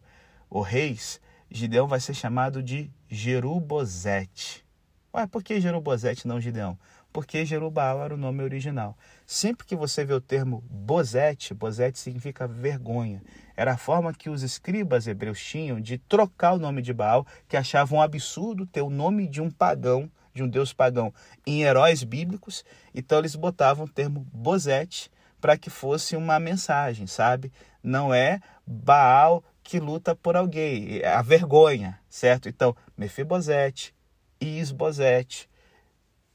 o 0.50 0.62
reis, 0.62 1.20
Gideão 1.50 1.88
vai 1.88 2.00
ser 2.00 2.14
chamado 2.14 2.62
de 2.62 2.92
Jerubozete. 3.08 4.66
Ué, 5.14 5.28
por 5.28 5.44
que 5.44 5.60
Jerubozete 5.60 6.28
não 6.28 6.40
Gideão? 6.40 6.78
porque 7.12 7.46
Jerubal 7.46 8.04
era 8.04 8.14
o 8.14 8.18
nome 8.18 8.44
original. 8.44 8.98
Sempre 9.26 9.66
que 9.66 9.76
você 9.76 10.06
vê 10.06 10.14
o 10.14 10.22
termo 10.22 10.64
Bozete, 10.70 11.54
Bozete 11.54 11.98
significa 11.98 12.48
vergonha. 12.48 13.22
Era 13.56 13.74
a 13.74 13.78
forma 13.78 14.14
que 14.14 14.30
os 14.30 14.44
escribas 14.44 15.08
hebreus 15.08 15.40
tinham 15.40 15.82
de 15.82 15.98
trocar 15.98 16.54
o 16.54 16.60
nome 16.60 16.82
de 16.82 16.94
Baal, 16.94 17.26
que 17.48 17.58
achavam 17.58 18.00
um 18.00 18.02
absurdo 18.02 18.66
ter 18.66 18.82
o 18.82 18.90
nome 18.90 19.28
de 19.28 19.42
um 19.42 19.50
pagão, 19.50 20.10
de 20.34 20.44
um 20.44 20.48
deus 20.48 20.72
pagão, 20.72 21.14
em 21.46 21.64
heróis 21.64 22.04
bíblicos. 22.04 22.64
Então 22.94 23.20
eles 23.20 23.36
botavam 23.36 23.86
o 23.86 23.90
termo 23.90 24.26
Bozete 24.32 25.12
para 25.42 25.58
que 25.58 25.70
fosse 25.70 26.16
uma 26.16 26.40
mensagem, 26.40 27.08
sabe? 27.08 27.52
Não 27.82 28.14
é 28.14 28.40
Baal 28.68 29.44
que 29.70 29.80
luta 29.80 30.16
por 30.16 30.36
alguém, 30.36 30.98
é 30.98 31.14
a 31.14 31.22
vergonha, 31.22 32.00
certo? 32.10 32.50
Então, 32.50 32.76
Mefibosete, 32.98 33.94
Isbosete, 34.42 35.48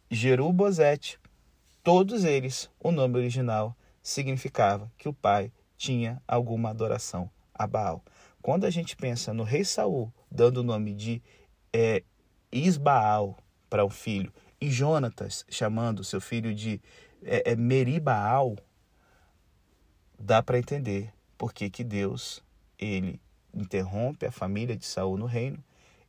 Jerubozete, 0.09 1.19
todos 1.83 2.23
eles, 2.23 2.71
o 2.79 2.93
nome 2.93 3.19
original 3.19 3.77
significava 4.01 4.89
que 4.97 5.09
o 5.09 5.13
pai 5.13 5.51
tinha 5.77 6.23
alguma 6.29 6.71
adoração 6.71 7.29
a 7.53 7.67
Baal. 7.67 8.05
Quando 8.41 8.67
a 8.67 8.71
gente 8.71 8.95
pensa 8.95 9.35
no 9.35 9.43
rei 9.43 9.65
Saul 9.65 10.15
dando 10.31 10.59
o 10.59 10.63
nome 10.63 10.95
de 10.95 11.21
é, 11.73 12.05
Isbaal 12.53 13.37
para 13.69 13.85
o 13.85 13.91
filho 13.91 14.33
e 14.61 14.71
Jonatas 14.71 15.45
chamando 15.49 16.05
seu 16.05 16.21
filho 16.21 16.55
de 16.55 16.81
é, 17.25 17.51
é, 17.51 17.57
Meribaal, 17.57 18.55
dá 20.17 20.41
para 20.41 20.57
entender 20.57 21.13
por 21.37 21.53
que, 21.53 21.69
que 21.69 21.83
Deus 21.83 22.41
ele 22.79 23.21
interrompe 23.55 24.27
a 24.27 24.33
família 24.33 24.77
de 24.77 24.85
Saul 24.85 25.17
no 25.17 25.27
reino 25.27 25.63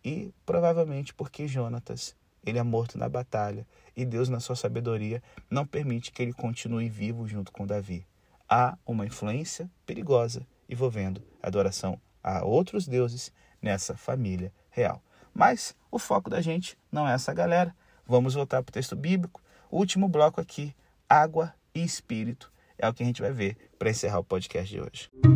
e 0.04 0.34
provavelmente 0.46 1.14
porque 1.14 1.48
Jonatas 1.48 2.16
ele 2.46 2.60
é 2.60 2.64
morto 2.64 2.98
na 2.98 3.10
batalha 3.10 3.66
e 3.96 4.06
Deus, 4.06 4.30
na 4.30 4.40
sua 4.40 4.56
sabedoria, 4.56 5.22
não 5.50 5.66
permite 5.66 6.12
que 6.12 6.22
ele 6.22 6.34
continue 6.34 6.90
vivo 6.90 7.28
junto 7.28 7.52
com 7.52 7.66
Davi. 7.66 8.06
Há 8.48 8.78
uma 8.86 9.06
influência 9.06 9.70
perigosa 9.86 10.46
envolvendo 10.70 11.24
adoração 11.42 12.00
a 12.24 12.44
outros 12.44 12.88
deuses 12.88 13.32
nessa 13.62 13.96
família 13.96 14.54
real. 14.70 15.02
Mas 15.34 15.76
o 15.92 15.98
foco 15.98 16.30
da 16.30 16.42
gente 16.42 16.78
não 16.92 17.08
é 17.08 17.14
essa 17.14 17.34
galera. 17.34 17.76
Vamos 18.06 18.36
voltar 18.36 18.62
para 18.62 18.70
o 18.70 18.74
texto 18.74 18.96
bíblico. 18.96 19.42
O 19.72 19.78
último 19.78 20.08
bloco 20.08 20.40
aqui, 20.40 20.76
água 21.10 21.54
e 21.74 21.84
espírito, 21.84 22.52
é 22.78 22.88
o 22.88 22.94
que 22.94 23.04
a 23.04 23.06
gente 23.06 23.22
vai 23.22 23.32
ver 23.32 23.58
para 23.80 23.90
encerrar 23.90 24.20
o 24.20 24.24
podcast 24.24 24.70
de 24.70 24.80
hoje. 24.80 25.35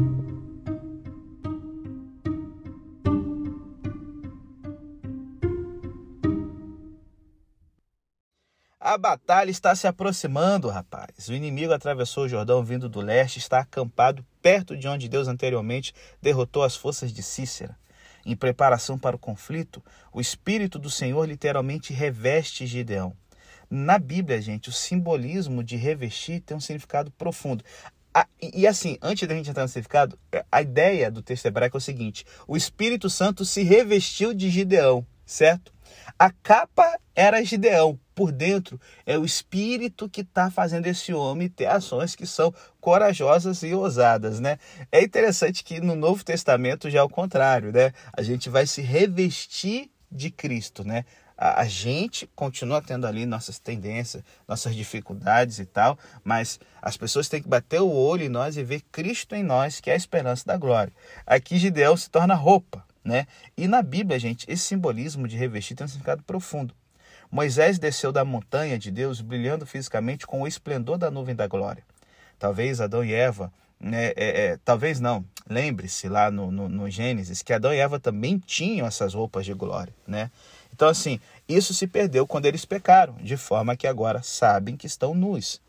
A 8.90 8.98
batalha 8.98 9.52
está 9.52 9.76
se 9.76 9.86
aproximando, 9.86 10.68
rapaz. 10.68 11.30
O 11.30 11.34
inimigo 11.34 11.72
atravessou 11.72 12.24
o 12.24 12.28
Jordão 12.28 12.64
vindo 12.64 12.90
do 12.90 13.00
leste, 13.00 13.38
está 13.38 13.60
acampado 13.60 14.26
perto 14.42 14.76
de 14.76 14.88
onde 14.88 15.08
Deus 15.08 15.28
anteriormente 15.28 15.94
derrotou 16.20 16.64
as 16.64 16.76
forças 16.76 17.14
de 17.14 17.22
Cícera. 17.22 17.78
Em 18.26 18.36
preparação 18.36 18.98
para 18.98 19.16
o 19.16 19.20
conflito, 19.20 19.80
o 20.12 20.20
Espírito 20.20 20.80
do 20.80 20.90
Senhor 20.90 21.24
literalmente 21.28 21.94
reveste 21.94 22.66
Gideão. 22.66 23.16
Na 23.70 24.00
Bíblia, 24.00 24.42
gente, 24.42 24.70
o 24.70 24.74
simbolismo 24.74 25.64
de 25.64 25.76
revestir 25.76 26.42
tem 26.42 26.58
um 26.58 26.60
significado 26.60 27.12
profundo. 27.12 27.64
E, 28.42 28.62
e 28.62 28.66
assim, 28.66 28.98
antes 29.04 29.28
da 29.28 29.36
gente 29.36 29.52
entrar 29.52 29.62
no 29.62 29.70
significado, 29.70 30.18
a 30.52 30.64
ideia 30.64 31.12
do 31.12 31.22
texto 31.22 31.46
hebraico 31.46 31.78
é 31.78 31.80
o 31.80 31.82
seguinte: 31.82 32.26
o 32.48 32.58
Espírito 32.58 33.08
Santo 33.08 33.46
se 33.46 33.62
revestiu 33.62 34.34
de 34.34 34.50
Gideão, 34.50 35.06
certo? 35.28 35.72
A 36.18 36.32
capa 36.32 37.00
era 37.16 37.44
Gideão, 37.44 38.00
por 38.16 38.32
dentro 38.32 38.80
é 39.06 39.18
o 39.18 39.24
espírito 39.24 40.10
que 40.10 40.22
está 40.22 40.52
fazendo 40.52 40.88
esse 40.88 41.14
homem 41.14 41.48
ter 41.48 41.68
ações 41.68 42.16
que 42.16 42.26
são 42.26 42.54
corajosas 42.82 43.64
e 43.64 43.74
ousadas, 43.74 44.40
né? 44.42 44.58
É 44.92 45.02
interessante 45.02 45.64
que 45.64 45.80
no 45.80 45.96
Novo 45.96 46.24
Testamento 46.24 46.90
já 46.90 47.00
é 47.00 47.04
o 47.04 47.10
contrário, 47.10 47.72
né? 47.72 47.94
A 48.12 48.22
gente 48.22 48.50
vai 48.50 48.68
se 48.68 48.82
revestir 48.82 49.90
de 50.12 50.30
Cristo, 50.30 50.84
né? 50.84 51.06
A, 51.42 51.64
gente 51.64 52.30
continua 52.36 52.82
tendo 52.82 53.08
ali 53.08 53.26
nossas 53.26 53.60
tendências, 53.60 54.22
nossas 54.46 54.76
dificuldades 54.76 55.58
e 55.58 55.66
tal, 55.66 55.98
mas 56.22 56.60
as 56.82 56.98
pessoas 56.98 57.30
têm 57.30 57.42
que 57.42 57.48
bater 57.48 57.80
o 57.80 57.90
olho 57.90 58.24
em 58.24 58.30
nós 58.30 58.58
e 58.58 58.64
ver 58.64 58.82
Cristo 58.92 59.34
em 59.34 59.44
nós, 59.44 59.80
que 59.80 59.90
é 59.90 59.94
a 59.94 59.96
esperança 59.96 60.44
da 60.46 60.58
glória. 60.58 60.92
Aqui 61.26 61.58
Gideão 61.58 61.96
se 61.96 62.10
torna 62.10 62.34
roupa, 62.36 62.86
né? 63.04 63.28
E 63.58 63.68
na 63.68 63.82
Bíblia, 63.82 64.20
gente, 64.20 64.46
esse 64.50 64.64
simbolismo 64.64 65.28
de 65.28 65.38
revestir 65.38 65.76
tem 65.76 65.86
um 65.86 65.88
significado 65.88 66.24
profundo. 66.24 66.74
Moisés 67.32 67.78
desceu 67.78 68.12
da 68.12 68.26
montanha 68.26 68.78
de 68.78 68.90
Deus 68.90 69.22
brilhando 69.22 69.66
fisicamente 69.66 70.26
com 70.26 70.42
o 70.42 70.48
esplendor 70.48 70.98
da 70.98 71.12
nuvem 71.12 71.36
da 71.36 71.48
glória. 71.48 71.84
Talvez 72.40 72.82
Adão 72.82 73.04
e 73.04 73.14
Eva, 73.14 73.52
né, 73.80 74.08
é, 74.16 74.46
é, 74.46 74.60
talvez 74.66 75.00
não, 75.00 75.24
lembre-se 75.48 76.10
lá 76.10 76.32
no, 76.32 76.52
no, 76.52 76.68
no, 76.68 76.90
Gênesis 76.90 77.42
que 77.42 77.54
Adão 77.54 77.74
e 77.74 77.78
Eva 77.78 78.00
também 78.00 78.40
tinham 78.40 78.88
essas 78.88 79.14
roupas 79.14 79.46
de 79.46 79.54
glória. 79.54 79.94
Né? 80.08 80.32
Então, 80.74 80.88
assim, 80.88 81.20
isso 81.48 81.74
se 81.74 81.86
perdeu 81.86 82.26
quando 82.26 82.46
eles 82.46 82.66
pecaram, 82.66 83.16
de 83.16 83.38
forma 83.38 83.76
que 83.76 83.86
agora 83.86 84.24
sabem 84.24 84.76
que 84.76 84.88
estão 84.88 85.14
nus. 85.14 85.62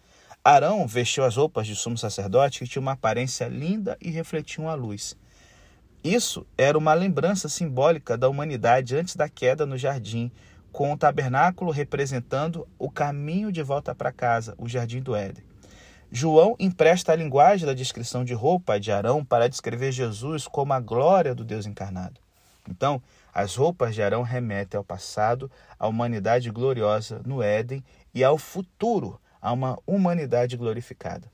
Arão 0.42 0.86
vestiu 0.86 1.24
as 1.24 1.36
roupas 1.36 1.66
de 1.66 1.76
sumo 1.76 1.98
sacerdote 1.98 2.60
que 2.60 2.66
tinha 2.66 2.80
uma 2.80 2.92
aparência 2.92 3.46
linda 3.46 3.98
e 4.00 4.10
refletiam 4.10 4.68
a 4.68 4.74
luz. 4.74 5.14
Isso 6.02 6.46
era 6.56 6.78
uma 6.78 6.94
lembrança 6.94 7.46
simbólica 7.46 8.16
da 8.16 8.26
humanidade 8.26 8.96
antes 8.96 9.14
da 9.14 9.28
queda 9.28 9.66
no 9.66 9.76
jardim, 9.76 10.32
com 10.72 10.92
o 10.92 10.96
tabernáculo 10.96 11.70
representando 11.70 12.66
o 12.78 12.90
caminho 12.90 13.52
de 13.52 13.62
volta 13.62 13.94
para 13.94 14.10
casa, 14.10 14.54
o 14.56 14.66
jardim 14.66 15.02
do 15.02 15.14
Éden. 15.14 15.44
João 16.10 16.56
empresta 16.58 17.12
a 17.12 17.16
linguagem 17.16 17.66
da 17.66 17.74
descrição 17.74 18.24
de 18.24 18.32
roupa 18.32 18.80
de 18.80 18.90
Arão 18.90 19.22
para 19.22 19.48
descrever 19.48 19.92
Jesus 19.92 20.48
como 20.48 20.72
a 20.72 20.80
glória 20.80 21.34
do 21.34 21.44
Deus 21.44 21.66
encarnado. 21.66 22.18
Então, 22.68 23.02
as 23.32 23.54
roupas 23.54 23.94
de 23.94 24.02
Arão 24.02 24.22
remetem 24.22 24.78
ao 24.78 24.84
passado, 24.84 25.50
à 25.78 25.86
humanidade 25.86 26.50
gloriosa 26.50 27.20
no 27.26 27.42
Éden 27.42 27.84
e 28.14 28.24
ao 28.24 28.38
futuro, 28.38 29.20
a 29.40 29.52
uma 29.52 29.78
humanidade 29.86 30.56
glorificada. 30.56 31.30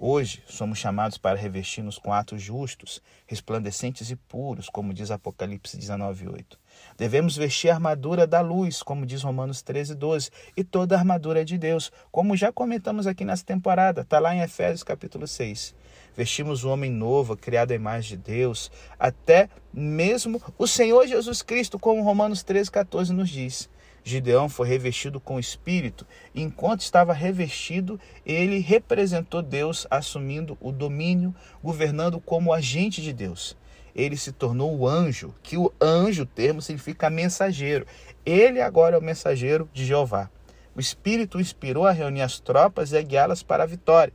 Hoje 0.00 0.44
somos 0.46 0.78
chamados 0.78 1.18
para 1.18 1.36
revestir-nos 1.36 1.98
com 1.98 2.12
atos 2.12 2.40
justos, 2.40 3.02
resplandecentes 3.26 4.08
e 4.12 4.14
puros, 4.14 4.68
como 4.68 4.94
diz 4.94 5.10
Apocalipse 5.10 5.76
19:8. 5.76 6.56
Devemos 6.96 7.36
vestir 7.36 7.68
a 7.68 7.74
armadura 7.74 8.24
da 8.24 8.40
luz, 8.40 8.80
como 8.80 9.04
diz 9.04 9.22
Romanos 9.22 9.60
13:12, 9.60 10.30
e 10.56 10.62
toda 10.62 10.94
a 10.94 11.00
armadura 11.00 11.44
de 11.44 11.58
Deus, 11.58 11.90
como 12.12 12.36
já 12.36 12.52
comentamos 12.52 13.08
aqui 13.08 13.24
nessa 13.24 13.44
temporada, 13.44 14.02
está 14.02 14.20
lá 14.20 14.32
em 14.32 14.40
Efésios 14.40 14.84
capítulo 14.84 15.26
6. 15.26 15.74
Vestimos 16.16 16.62
o 16.62 16.70
homem 16.70 16.92
novo, 16.92 17.36
criado 17.36 17.72
à 17.72 17.74
imagem 17.74 18.16
de 18.16 18.22
Deus, 18.22 18.70
até 19.00 19.50
mesmo 19.72 20.40
o 20.56 20.68
Senhor 20.68 21.08
Jesus 21.08 21.42
Cristo, 21.42 21.76
como 21.76 22.04
Romanos 22.04 22.44
13:14 22.44 23.10
nos 23.10 23.28
diz. 23.28 23.68
Gideão 24.04 24.48
foi 24.48 24.68
revestido 24.68 25.20
com 25.20 25.36
o 25.36 25.40
espírito, 25.40 26.06
enquanto 26.34 26.80
estava 26.80 27.12
revestido, 27.12 28.00
ele 28.24 28.58
representou 28.58 29.42
Deus 29.42 29.86
assumindo 29.90 30.56
o 30.60 30.72
domínio, 30.72 31.34
governando 31.62 32.20
como 32.20 32.52
agente 32.52 33.02
de 33.02 33.12
Deus. 33.12 33.56
Ele 33.94 34.16
se 34.16 34.32
tornou 34.32 34.78
o 34.78 34.86
anjo, 34.86 35.34
que 35.42 35.56
o 35.56 35.72
anjo, 35.80 36.24
termo 36.24 36.62
significa 36.62 37.10
mensageiro. 37.10 37.86
Ele 38.24 38.60
agora 38.60 38.94
é 38.94 38.98
o 38.98 39.02
mensageiro 39.02 39.68
de 39.72 39.84
Jeová. 39.84 40.30
O 40.74 40.80
espírito 40.80 41.40
inspirou 41.40 41.84
a 41.84 41.90
reunir 41.90 42.22
as 42.22 42.38
tropas 42.38 42.92
e 42.92 42.96
a 42.96 43.02
guiá-las 43.02 43.42
para 43.42 43.64
a 43.64 43.66
vitória. 43.66 44.14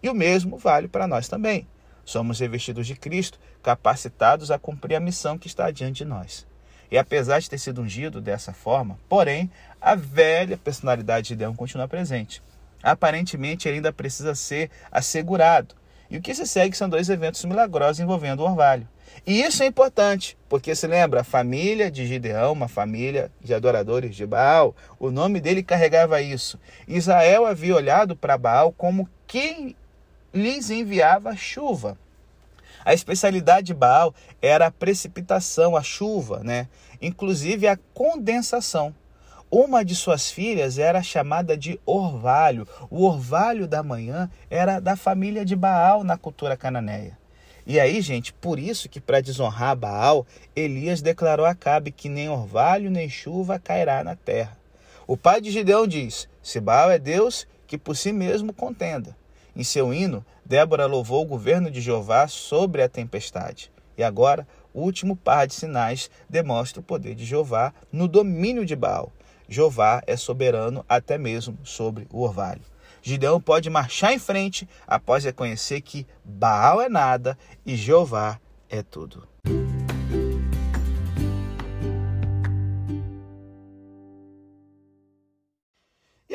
E 0.00 0.08
o 0.08 0.14
mesmo 0.14 0.56
vale 0.56 0.86
para 0.86 1.08
nós 1.08 1.26
também. 1.26 1.66
Somos 2.04 2.38
revestidos 2.38 2.86
de 2.86 2.94
Cristo, 2.94 3.40
capacitados 3.62 4.50
a 4.50 4.58
cumprir 4.58 4.94
a 4.94 5.00
missão 5.00 5.36
que 5.36 5.48
está 5.48 5.70
diante 5.70 5.98
de 5.98 6.04
nós. 6.04 6.46
E 6.94 6.98
apesar 6.98 7.40
de 7.40 7.50
ter 7.50 7.58
sido 7.58 7.82
ungido 7.82 8.20
dessa 8.20 8.52
forma, 8.52 8.96
porém, 9.08 9.50
a 9.80 9.96
velha 9.96 10.56
personalidade 10.56 11.26
de 11.26 11.34
Deus 11.34 11.56
continua 11.56 11.88
presente. 11.88 12.40
Aparentemente, 12.80 13.66
ele 13.66 13.78
ainda 13.78 13.92
precisa 13.92 14.32
ser 14.36 14.70
assegurado. 14.92 15.74
E 16.08 16.16
o 16.16 16.22
que 16.22 16.32
se 16.32 16.46
segue 16.46 16.76
são 16.76 16.88
dois 16.88 17.08
eventos 17.08 17.44
milagrosos 17.46 17.98
envolvendo 17.98 18.38
o 18.38 18.44
orvalho. 18.44 18.88
E 19.26 19.42
isso 19.42 19.64
é 19.64 19.66
importante, 19.66 20.38
porque 20.48 20.72
se 20.76 20.86
lembra, 20.86 21.22
a 21.22 21.24
família 21.24 21.90
de 21.90 22.06
Gideão, 22.06 22.52
uma 22.52 22.68
família 22.68 23.28
de 23.40 23.52
adoradores 23.52 24.14
de 24.14 24.24
Baal, 24.24 24.72
o 24.96 25.10
nome 25.10 25.40
dele 25.40 25.64
carregava 25.64 26.22
isso. 26.22 26.60
Israel 26.86 27.44
havia 27.44 27.74
olhado 27.74 28.14
para 28.14 28.38
Baal 28.38 28.70
como 28.70 29.08
quem 29.26 29.74
lhes 30.32 30.70
enviava 30.70 31.34
chuva. 31.34 31.98
A 32.84 32.92
especialidade 32.92 33.68
de 33.68 33.74
Baal 33.74 34.14
era 34.42 34.66
a 34.66 34.70
precipitação, 34.70 35.76
a 35.76 35.82
chuva, 35.82 36.40
né? 36.44 36.68
inclusive 37.00 37.66
a 37.66 37.78
condensação. 37.92 38.94
Uma 39.50 39.84
de 39.84 39.94
suas 39.94 40.30
filhas 40.30 40.78
era 40.78 41.02
chamada 41.02 41.56
de 41.56 41.78
orvalho. 41.86 42.66
O 42.90 43.04
orvalho 43.04 43.68
da 43.68 43.82
manhã 43.82 44.28
era 44.50 44.80
da 44.80 44.96
família 44.96 45.44
de 45.44 45.54
Baal 45.54 46.02
na 46.02 46.18
cultura 46.18 46.56
cananeia. 46.56 47.16
E 47.66 47.80
aí, 47.80 48.02
gente, 48.02 48.32
por 48.32 48.58
isso 48.58 48.88
que 48.88 49.00
para 49.00 49.22
desonrar 49.22 49.76
Baal, 49.76 50.26
Elias 50.54 51.00
declarou 51.00 51.46
a 51.46 51.54
Cabe 51.54 51.90
que 51.90 52.08
nem 52.08 52.28
orvalho 52.28 52.90
nem 52.90 53.08
chuva 53.08 53.58
cairá 53.58 54.04
na 54.04 54.16
terra. 54.16 54.58
O 55.06 55.16
pai 55.16 55.40
de 55.40 55.50
Gideão 55.50 55.86
diz: 55.86 56.28
Se 56.42 56.60
Baal 56.60 56.90
é 56.90 56.98
Deus, 56.98 57.46
que 57.66 57.78
por 57.78 57.96
si 57.96 58.12
mesmo 58.12 58.52
contenda. 58.52 59.16
Em 59.56 59.62
seu 59.62 59.94
hino, 59.94 60.24
Débora 60.44 60.86
louvou 60.86 61.22
o 61.22 61.26
governo 61.26 61.70
de 61.70 61.80
Jeová 61.80 62.26
sobre 62.26 62.82
a 62.82 62.88
tempestade. 62.88 63.70
E 63.96 64.02
agora, 64.02 64.46
o 64.72 64.80
último 64.80 65.14
par 65.14 65.46
de 65.46 65.54
sinais 65.54 66.10
demonstra 66.28 66.80
o 66.80 66.84
poder 66.84 67.14
de 67.14 67.24
Jeová 67.24 67.72
no 67.92 68.08
domínio 68.08 68.66
de 68.66 68.74
Baal. 68.74 69.12
Jeová 69.48 70.02
é 70.06 70.16
soberano 70.16 70.84
até 70.88 71.16
mesmo 71.16 71.56
sobre 71.62 72.08
o 72.10 72.22
orvalho. 72.22 72.62
Gideão 73.00 73.40
pode 73.40 73.70
marchar 73.70 74.12
em 74.12 74.18
frente 74.18 74.68
após 74.86 75.24
reconhecer 75.24 75.80
que 75.82 76.06
Baal 76.24 76.80
é 76.80 76.88
nada 76.88 77.38
e 77.64 77.76
Jeová 77.76 78.40
é 78.68 78.82
tudo. 78.82 79.28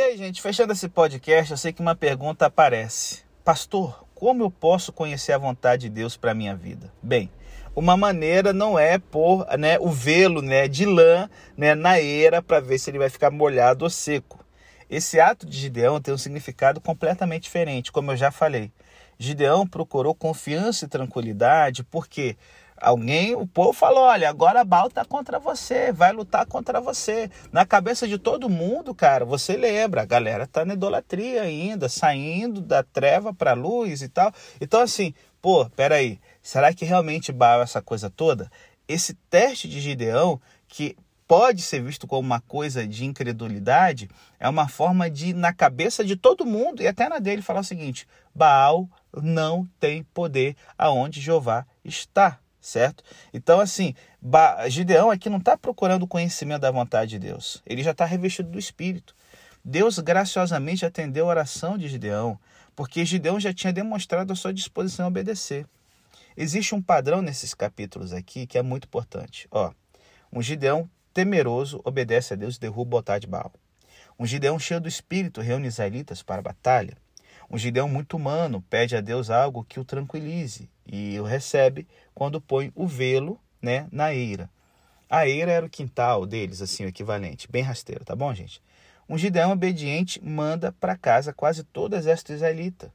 Aí, 0.09 0.17
gente, 0.17 0.41
fechando 0.41 0.73
esse 0.73 0.89
podcast, 0.89 1.51
eu 1.51 1.57
sei 1.57 1.71
que 1.71 1.81
uma 1.81 1.95
pergunta 1.95 2.47
aparece. 2.47 3.23
Pastor, 3.43 4.05
como 4.15 4.43
eu 4.43 4.49
posso 4.49 4.91
conhecer 4.91 5.33
a 5.33 5.37
vontade 5.37 5.83
de 5.83 5.89
Deus 5.89 6.17
para 6.17 6.33
minha 6.33 6.55
vida? 6.55 6.91
Bem, 7.01 7.29
uma 7.75 7.95
maneira 7.95 8.51
não 8.51 8.77
é 8.77 8.97
pôr 8.97 9.45
né, 9.57 9.77
o 9.79 9.89
velo 9.89 10.41
né, 10.41 10.67
de 10.67 10.83
lã 10.83 11.29
né, 11.55 11.75
na 11.75 12.01
eira 12.01 12.41
para 12.41 12.59
ver 12.59 12.79
se 12.79 12.89
ele 12.89 12.97
vai 12.97 13.09
ficar 13.09 13.29
molhado 13.29 13.85
ou 13.85 13.89
seco. 13.89 14.43
Esse 14.89 15.19
ato 15.19 15.45
de 15.45 15.55
Gideão 15.55 16.01
tem 16.01 16.11
um 16.11 16.17
significado 16.17 16.81
completamente 16.81 17.43
diferente, 17.43 17.91
como 17.91 18.11
eu 18.11 18.17
já 18.17 18.31
falei. 18.31 18.71
Gideão 19.19 19.67
procurou 19.67 20.15
confiança 20.15 20.85
e 20.85 20.87
tranquilidade 20.87 21.83
porque 21.83 22.35
Alguém, 22.81 23.35
o 23.35 23.45
povo 23.45 23.73
falou: 23.73 24.03
olha, 24.03 24.29
agora 24.29 24.63
Baal 24.63 24.87
está 24.87 25.03
contra 25.03 25.37
você, 25.37 25.91
vai 25.91 26.13
lutar 26.13 26.45
contra 26.45 26.79
você. 26.79 27.29
Na 27.51 27.65
cabeça 27.65 28.07
de 28.07 28.17
todo 28.17 28.49
mundo, 28.49 28.95
cara, 28.95 29.25
você 29.25 29.57
lembra, 29.57 30.01
a 30.01 30.05
galera 30.05 30.47
tá 30.47 30.63
na 30.63 30.73
idolatria 30.73 31.41
ainda, 31.41 31.89
saindo 31.89 32.61
da 32.61 32.81
treva 32.81 33.33
para 33.33 33.51
a 33.51 33.55
luz 33.55 34.01
e 34.01 34.07
tal. 34.07 34.31
Então, 34.61 34.81
assim, 34.81 35.13
pô, 35.41 35.69
peraí, 35.71 36.19
será 36.41 36.73
que 36.73 36.85
realmente 36.85 37.31
Baal 37.31 37.59
é 37.59 37.63
essa 37.63 37.81
coisa 37.81 38.09
toda? 38.09 38.49
Esse 38.87 39.13
teste 39.29 39.67
de 39.67 39.79
Gideão, 39.81 40.39
que 40.67 40.95
pode 41.27 41.61
ser 41.61 41.83
visto 41.83 42.07
como 42.07 42.25
uma 42.25 42.41
coisa 42.41 42.87
de 42.87 43.05
incredulidade, 43.05 44.09
é 44.39 44.49
uma 44.49 44.67
forma 44.67 45.09
de, 45.09 45.31
na 45.31 45.53
cabeça 45.53 46.03
de 46.03 46.15
todo 46.15 46.43
mundo, 46.43 46.81
e 46.81 46.87
até 46.87 47.07
na 47.07 47.19
dele, 47.19 47.41
falar 47.43 47.59
o 47.59 47.63
seguinte: 47.63 48.07
Baal 48.33 48.89
não 49.13 49.67
tem 49.79 50.01
poder 50.13 50.55
aonde 50.77 51.21
Jeová 51.21 51.67
está 51.83 52.39
certo? 52.69 53.03
Então, 53.33 53.59
assim, 53.59 53.95
Gideão 54.69 55.09
aqui 55.09 55.29
não 55.29 55.39
está 55.39 55.57
procurando 55.57 56.03
o 56.03 56.07
conhecimento 56.07 56.61
da 56.61 56.71
vontade 56.71 57.11
de 57.11 57.19
Deus, 57.19 57.61
ele 57.65 57.83
já 57.83 57.91
está 57.91 58.05
revestido 58.05 58.49
do 58.49 58.59
Espírito. 58.59 59.15
Deus 59.63 59.99
graciosamente 59.99 60.85
atendeu 60.85 61.25
a 61.25 61.29
oração 61.29 61.77
de 61.77 61.87
Gideão, 61.87 62.39
porque 62.75 63.03
Gideão 63.03 63.39
já 63.39 63.53
tinha 63.53 63.73
demonstrado 63.73 64.31
a 64.31 64.35
sua 64.35 64.53
disposição 64.53 65.05
a 65.05 65.09
obedecer. 65.09 65.65
Existe 66.37 66.73
um 66.73 66.81
padrão 66.81 67.21
nesses 67.21 67.53
capítulos 67.53 68.13
aqui 68.13 68.47
que 68.47 68.57
é 68.57 68.61
muito 68.61 68.85
importante. 68.85 69.47
Ó, 69.51 69.71
um 70.31 70.41
Gideão 70.41 70.89
temeroso 71.13 71.81
obedece 71.83 72.33
a 72.33 72.37
Deus 72.37 72.55
e 72.55 72.59
derruba 72.59 72.95
o 72.95 72.97
altar 72.99 73.19
de 73.19 73.27
Baal. 73.27 73.51
Um 74.17 74.25
Gideão 74.25 74.57
cheio 74.57 74.79
do 74.79 74.87
Espírito 74.87 75.41
reúne 75.41 75.67
israelitas 75.67 76.23
para 76.23 76.39
a 76.39 76.43
batalha. 76.43 76.95
Um 77.51 77.57
Gideão 77.57 77.89
muito 77.89 78.15
humano 78.15 78.63
pede 78.69 78.95
a 78.95 79.01
Deus 79.01 79.29
algo 79.29 79.65
que 79.65 79.79
o 79.79 79.85
tranquilize 79.85 80.69
e 80.91 81.19
o 81.19 81.23
recebe 81.23 81.87
quando 82.13 82.41
põe 82.41 82.71
o 82.75 82.87
velo 82.87 83.39
né, 83.61 83.87
na 83.91 84.13
eira. 84.13 84.49
A 85.09 85.27
eira 85.27 85.51
era 85.51 85.65
o 85.65 85.69
quintal 85.69 86.25
deles, 86.25 86.61
assim, 86.61 86.85
o 86.85 86.87
equivalente, 86.87 87.49
bem 87.49 87.63
rasteiro, 87.63 88.03
tá 88.03 88.15
bom, 88.15 88.33
gente? 88.33 88.61
Um 89.07 89.17
Gideão 89.17 89.51
obediente 89.51 90.23
manda 90.23 90.71
para 90.71 90.97
casa 90.97 91.33
quase 91.33 91.63
todo 91.63 91.93
o 91.93 91.95
exército 91.95 92.33
israelita. 92.33 92.93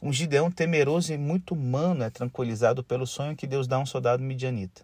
Um 0.00 0.12
Gideão 0.12 0.50
temeroso 0.50 1.12
e 1.12 1.18
muito 1.18 1.54
humano 1.54 2.02
é 2.02 2.10
tranquilizado 2.10 2.82
pelo 2.82 3.06
sonho 3.06 3.36
que 3.36 3.46
Deus 3.46 3.68
dá 3.68 3.76
a 3.76 3.78
um 3.78 3.86
soldado 3.86 4.22
midianita. 4.22 4.82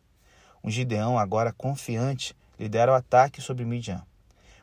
Um 0.63 0.71
Gideão, 0.71 1.19
agora 1.19 1.53
confiante, 1.53 2.35
lidera 2.59 2.93
o 2.93 2.95
ataque 2.95 3.41
sobre 3.41 3.65
Midian. 3.65 4.03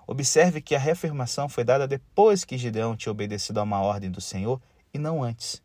Observe 0.08 0.62
que 0.62 0.76
a 0.76 0.80
reafirmação 0.80 1.50
foi 1.50 1.64
dada 1.64 1.88
depois 1.88 2.46
que 2.46 2.58
Gideão 2.58 2.96
tinha 2.96 3.12
obedecido 3.12 3.60
a 3.60 3.64
uma 3.64 3.82
ordem 3.82 4.12
do 4.12 4.22
Senhor 4.22 4.62
e 4.94 4.98
não 4.98 5.24
antes. 5.24 5.62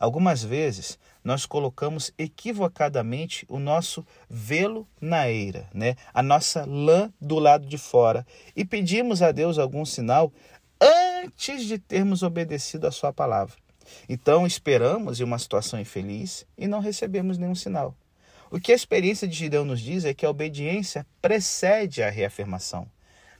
Algumas 0.00 0.42
vezes 0.42 0.98
nós 1.24 1.46
colocamos 1.46 2.12
equivocadamente 2.18 3.46
o 3.48 3.58
nosso 3.58 4.04
velo 4.28 4.88
na 5.00 5.30
eira, 5.30 5.68
né? 5.72 5.96
a 6.12 6.22
nossa 6.22 6.64
lã 6.66 7.12
do 7.20 7.38
lado 7.38 7.66
de 7.66 7.78
fora, 7.78 8.26
e 8.56 8.64
pedimos 8.64 9.22
a 9.22 9.30
Deus 9.30 9.58
algum 9.58 9.84
sinal 9.84 10.32
antes 10.80 11.64
de 11.64 11.78
termos 11.78 12.22
obedecido 12.22 12.86
a 12.86 12.90
Sua 12.90 13.12
palavra. 13.12 13.54
Então 14.08 14.46
esperamos 14.46 15.20
em 15.20 15.24
uma 15.24 15.38
situação 15.38 15.80
infeliz 15.80 16.46
e 16.56 16.66
não 16.66 16.80
recebemos 16.80 17.38
nenhum 17.38 17.54
sinal. 17.54 17.94
O 18.50 18.60
que 18.60 18.72
a 18.72 18.74
experiência 18.74 19.26
de 19.26 19.34
Gideão 19.34 19.64
nos 19.64 19.80
diz 19.80 20.04
é 20.04 20.12
que 20.12 20.26
a 20.26 20.30
obediência 20.30 21.06
precede 21.20 22.02
a 22.02 22.10
reafirmação. 22.10 22.86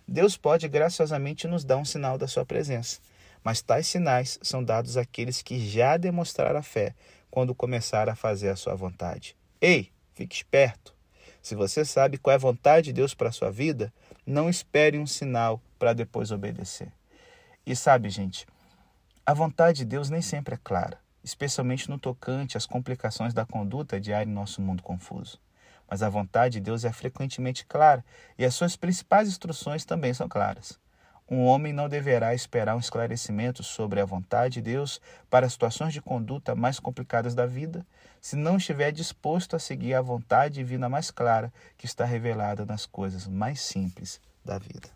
Deus 0.07 0.37
pode 0.37 0.67
graciosamente 0.69 1.47
nos 1.47 1.65
dar 1.65 1.77
um 1.77 1.85
sinal 1.85 2.17
da 2.17 2.27
sua 2.27 2.45
presença, 2.45 2.99
mas 3.45 3.61
tais 3.61 3.87
sinais 3.87 4.39
são 4.43 4.63
dados 4.65 4.97
àqueles 4.97 5.43
que 5.43 5.61
já 5.69 5.97
demonstraram 5.97 6.59
a 6.59 6.63
fé 6.63 6.95
quando 7.33 7.55
começaram 7.55 8.13
a 8.13 8.15
fazer 8.15 8.51
a 8.51 8.57
sua 8.57 8.75
vontade. 8.75 9.35
Ei, 9.59 9.91
fique 10.13 10.37
esperto. 10.37 10.95
Se 11.41 11.55
você 11.55 11.83
sabe 11.83 12.19
qual 12.19 12.33
é 12.33 12.35
a 12.35 12.39
vontade 12.39 12.89
de 12.89 12.93
Deus 12.93 13.15
para 13.15 13.31
a 13.31 13.33
sua 13.33 13.51
vida, 13.51 13.91
não 14.27 14.51
espere 14.51 14.99
um 14.99 15.07
sinal 15.07 15.59
para 15.79 15.95
depois 15.95 16.31
obedecer. 16.31 16.93
E 17.65 17.75
sabe, 17.75 18.11
gente, 18.11 18.47
a 19.25 19.33
vontade 19.33 19.79
de 19.79 19.85
Deus 19.87 20.11
nem 20.11 20.21
sempre 20.21 20.57
é 20.57 20.59
clara, 20.63 21.01
especialmente 21.25 21.89
no 21.89 21.99
tocante 21.99 22.59
às 22.59 22.67
complicações 22.67 23.33
da 23.33 23.47
conduta 23.47 23.99
diária 23.99 24.29
em 24.29 24.35
nosso 24.35 24.61
mundo 24.61 24.83
confuso. 24.83 25.41
Mas 25.89 26.03
a 26.03 26.11
vontade 26.11 26.55
de 26.55 26.61
Deus 26.61 26.85
é 26.85 26.93
frequentemente 26.93 27.65
clara 27.65 28.05
e 28.39 28.45
as 28.45 28.55
suas 28.55 28.77
principais 28.77 29.27
instruções 29.27 29.87
também 29.87 30.13
são 30.13 30.29
claras. 30.29 30.79
Um 31.33 31.47
homem 31.47 31.73
não 31.73 31.89
deverá 31.89 32.35
esperar 32.35 32.77
um 32.77 32.79
esclarecimento 32.79 33.63
sobre 33.63 33.99
a 33.99 34.05
vontade 34.05 34.57
de 34.57 34.61
Deus 34.61 35.01
para 35.31 35.49
situações 35.49 35.95
de 35.95 36.03
conduta 36.03 36.55
mais 36.55 36.79
complicadas 36.79 37.35
da 37.35 37.47
vida, 37.47 37.87
se 38.21 38.37
não 38.37 38.59
estiver 38.59 38.93
disposto 38.93 39.57
a 39.57 39.59
seguir 39.59 39.95
a 39.95 40.03
vontade 40.03 40.57
divina 40.57 40.91
mais 40.91 41.11
clara 41.11 41.51
que 41.79 41.87
está 41.87 42.05
revelada 42.05 42.67
nas 42.67 42.85
coisas 42.85 43.27
mais 43.27 43.63
simples 43.63 44.21
da 44.45 44.59
vida. 44.59 44.91